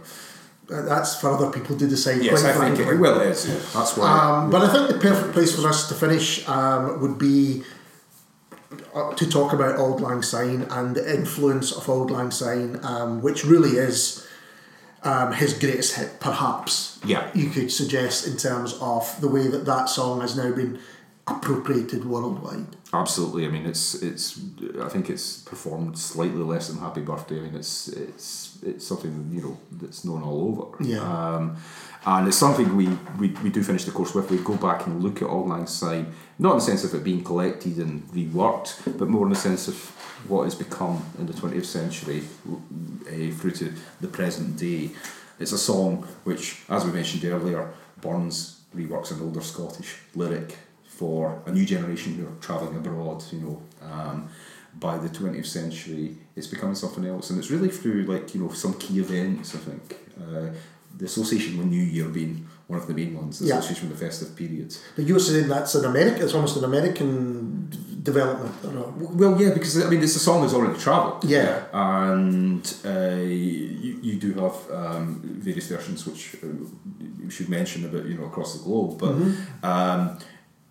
[0.69, 2.21] Uh, That's for other people to decide.
[2.23, 3.47] Yes, quite I think it, well, it is.
[3.47, 3.55] Yeah.
[3.73, 4.07] That's why.
[4.09, 7.63] Um, but I think the perfect place for us to finish um, would be
[8.93, 13.21] uh, to talk about Auld Lang Syne and the influence of Auld Lang Syne, um,
[13.21, 14.27] which really is
[15.03, 16.99] um, his greatest hit, perhaps.
[17.05, 17.29] Yeah.
[17.33, 20.79] You could suggest in terms of the way that that song has now been
[21.27, 22.75] appropriated worldwide.
[22.93, 23.45] Absolutely.
[23.45, 24.39] I mean, it's it's.
[24.81, 27.37] I think it's performed slightly less than Happy Birthday.
[27.37, 30.83] I mean, it's it's it's something you know that's known all over.
[30.83, 31.01] Yeah.
[31.01, 31.57] Um,
[32.03, 32.87] and it's something we,
[33.19, 34.31] we, we do finish the course with.
[34.31, 37.03] We go back and look at Auld Lang Syne, not in the sense of it
[37.03, 39.75] being collected and reworked, but more in the sense of
[40.27, 44.89] what has become in the twentieth century uh, through to the present day.
[45.39, 50.57] It's a song which, as we mentioned earlier, Burns reworks an older Scottish lyric
[51.01, 53.57] for a new generation who are travelling abroad, you know.
[53.91, 54.17] Um,
[54.87, 57.25] by the 20th century, it's becoming something else.
[57.29, 59.85] And it's really through, like, you know, some key events, I think.
[60.23, 60.47] Uh,
[60.99, 62.33] the association with New Year being
[62.71, 63.57] one of the main ones, the Yeah.
[63.59, 64.69] association with the festive period.
[64.95, 67.69] But you're saying that's an American, it's almost an American
[68.09, 68.53] development.
[69.21, 71.19] Well, yeah, because I mean, it's a song that's already travelled.
[71.37, 71.53] Yeah.
[71.73, 73.17] and uh,
[73.85, 75.05] you, you do have um,
[75.47, 76.47] various versions which uh,
[77.23, 79.65] you should mention about you know across the globe, but Mm-hmm.
[79.71, 80.01] um,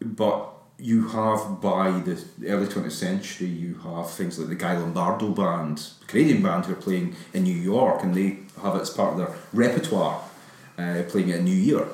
[0.00, 0.48] but
[0.78, 5.90] you have by the early twentieth century you have things like the Guy Lombardo band,
[6.06, 9.18] Canadian band who are playing in New York, and they have it as part of
[9.18, 10.22] their repertoire,
[10.78, 11.86] uh, playing it in New Year,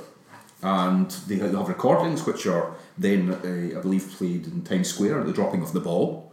[0.63, 5.27] and they have recordings which are then uh, I believe played in Times Square at
[5.27, 6.27] the dropping of the ball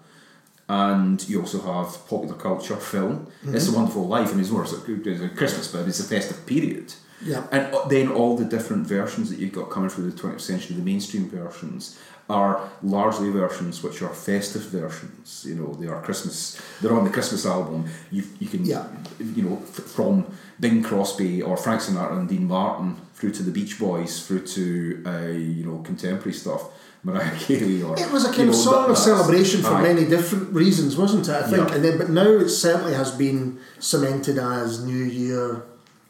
[0.69, 3.27] and you also have popular culture film.
[3.43, 6.93] It's a Wonderful Life, and it's more it's a Christmas, but it's a festive period.
[7.25, 7.45] Yeah.
[7.51, 10.75] And uh, then all the different versions that you've got coming through the 20th century,
[10.75, 11.97] the mainstream versions,
[12.29, 15.45] are largely versions which are festive versions.
[15.47, 16.59] You know, they are Christmas.
[16.81, 17.85] They're on the Christmas album.
[18.11, 18.85] You you can Yeah.
[19.19, 20.25] you know f- from
[20.59, 25.03] Bing Crosby or Frank Sinatra and Dean Martin through to the Beach Boys through to
[25.05, 26.63] uh, you know contemporary stuff.
[27.05, 29.81] Mariah Carey or it was a kind of know, song that- of celebration for aye.
[29.81, 31.35] many different reasons, wasn't it?
[31.35, 31.75] I think, Yeah.
[31.75, 35.63] and then but now it certainly has been cemented as New Year,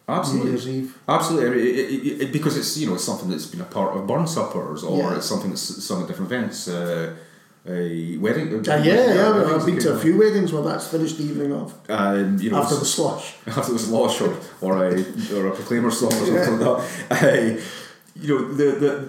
[0.07, 0.51] Absolutely.
[0.51, 0.97] New Year's Eve.
[1.07, 3.65] Absolutely, I mean, it, it, it, because it's you know it's something that's been a
[3.65, 5.17] part of Burns suppers, or Yeah.
[5.17, 6.67] it's something that's sung at different events.
[6.67, 7.13] Uh,
[7.65, 8.53] a wedding.
[8.53, 11.53] Uh, yeah, yeah, I've weddings been to a few weddings where that's finished the evening
[11.53, 11.89] of up.
[11.89, 13.35] Um, you know, after the s- slush.
[13.47, 14.91] after the was lost or, or a
[15.33, 16.67] or a proclaimer song or something Yeah.
[16.67, 17.23] like that.
[17.23, 17.61] Uh,
[18.21, 18.65] you know, the,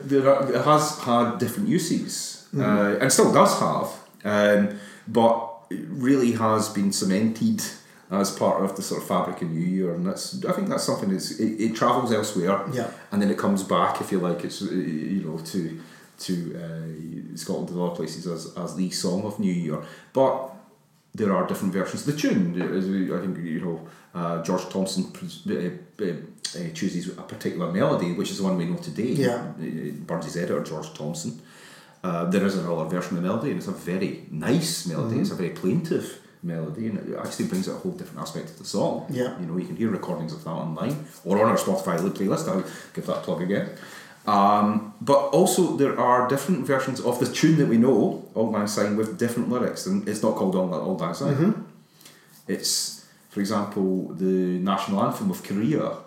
[0.08, 2.62] the, the, it has had different uses Mm-hmm.
[2.62, 3.88] uh, and still does have,
[4.24, 4.78] um,
[5.08, 7.60] but it really has been cemented
[8.10, 10.84] as part of the sort of fabric of New Year, and that's I think that's
[10.84, 12.90] something that's it, it travels elsewhere, Yeah.
[13.10, 14.44] and then it comes back if you like.
[14.44, 15.80] It's uh, you know to
[16.26, 16.32] to
[16.62, 19.78] uh, Scotland and other places as as the song of New Year,
[20.12, 20.50] but
[21.14, 22.60] there are different versions of the tune.
[23.16, 25.04] I think you know, uh, George Thomson
[25.48, 29.12] uh, uh, chooses a particular melody, which is the one we know today.
[29.26, 29.52] Yeah.
[29.58, 31.40] Uh, Burns' editor, George Thomson.
[32.02, 35.20] Uh, there is another version of the melody, and it's a very nice melody.
[35.20, 38.58] It's a very plaintive melody, and it actually brings out a whole different aspect of
[38.58, 39.06] the song.
[39.10, 39.38] Yeah.
[39.40, 42.48] You know, you can hear recordings of that online or on our Spotify playlist.
[42.48, 42.64] I'll
[42.94, 43.70] give that plug again.
[44.26, 48.66] Um, but also, there are different versions of the tune that we know, Auld Lang
[48.66, 51.66] Syne, with different lyrics, and it's not called Old Auld Lang Syne.
[52.48, 55.98] It's, for example, the national anthem of Korea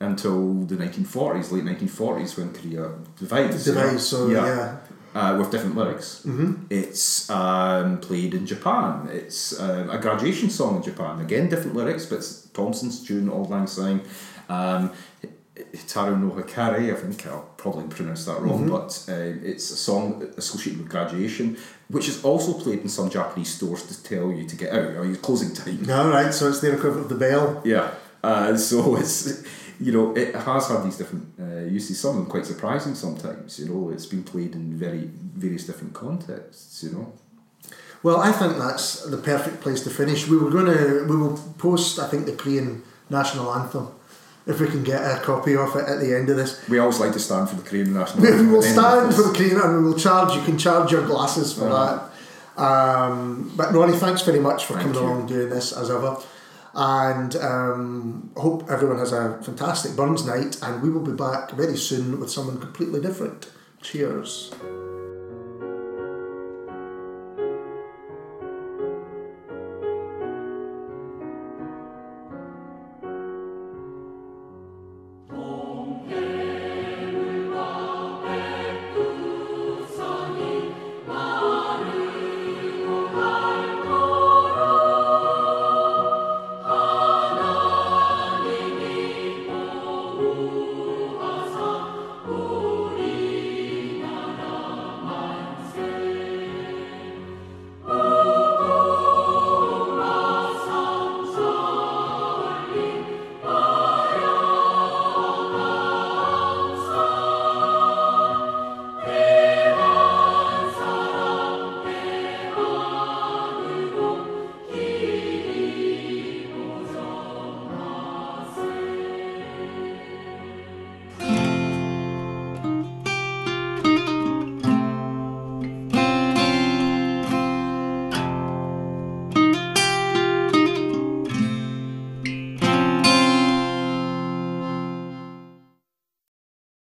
[0.00, 3.64] until the 1940s, late 1940s, when Korea divides.
[3.64, 4.76] Divides, so, yeah.
[5.16, 6.08] Uh, with different lyrics.
[6.26, 6.66] Mm-hmm.
[6.68, 9.08] It's um, played in Japan.
[9.10, 11.20] It's um, a graduation song in Japan.
[11.26, 14.02] Again, different lyrics, but it's Thomson's tune, Auld Lang Syne.
[14.50, 14.92] Um,
[15.56, 20.22] Hitaru no Hikari, I think I'll probably pronounce that wrong, but uh, it's a song
[20.36, 21.56] associated with graduation,
[21.88, 24.98] which is also played in some Japanese stores to tell you to get out.
[24.98, 25.90] I mean, closing time.
[25.90, 27.62] All right, so it's their equivalent of the bell.
[27.64, 27.94] Yeah.
[28.22, 29.42] Uh, so it's
[29.80, 31.98] you know it has had these different uh, uses.
[32.00, 33.58] Some of them quite surprising sometimes.
[33.58, 36.82] You know, it's been played in very various different contexts.
[36.82, 37.12] You know.
[38.02, 40.28] Well, I think that's the perfect place to finish.
[40.28, 43.88] We were going to, we will post, I think, the Korean national anthem
[44.46, 46.68] if we can get a copy of it at the end of this.
[46.68, 48.24] We always like to stand for the Korean national.
[48.26, 48.46] Anthem.
[48.46, 50.42] We will at the end of stand for the Korean and we will charge, you
[50.42, 52.08] can charge your glasses for Uh-huh.
[52.56, 52.62] that.
[52.62, 55.06] Um, but Ronnie, thanks very much for Thank coming you.
[55.08, 56.16] along and doing this as ever.
[56.78, 60.58] And um, hope everyone has a fantastic Burns night.
[60.62, 63.50] And we will be back very soon with someone completely different.
[63.80, 64.52] Cheers.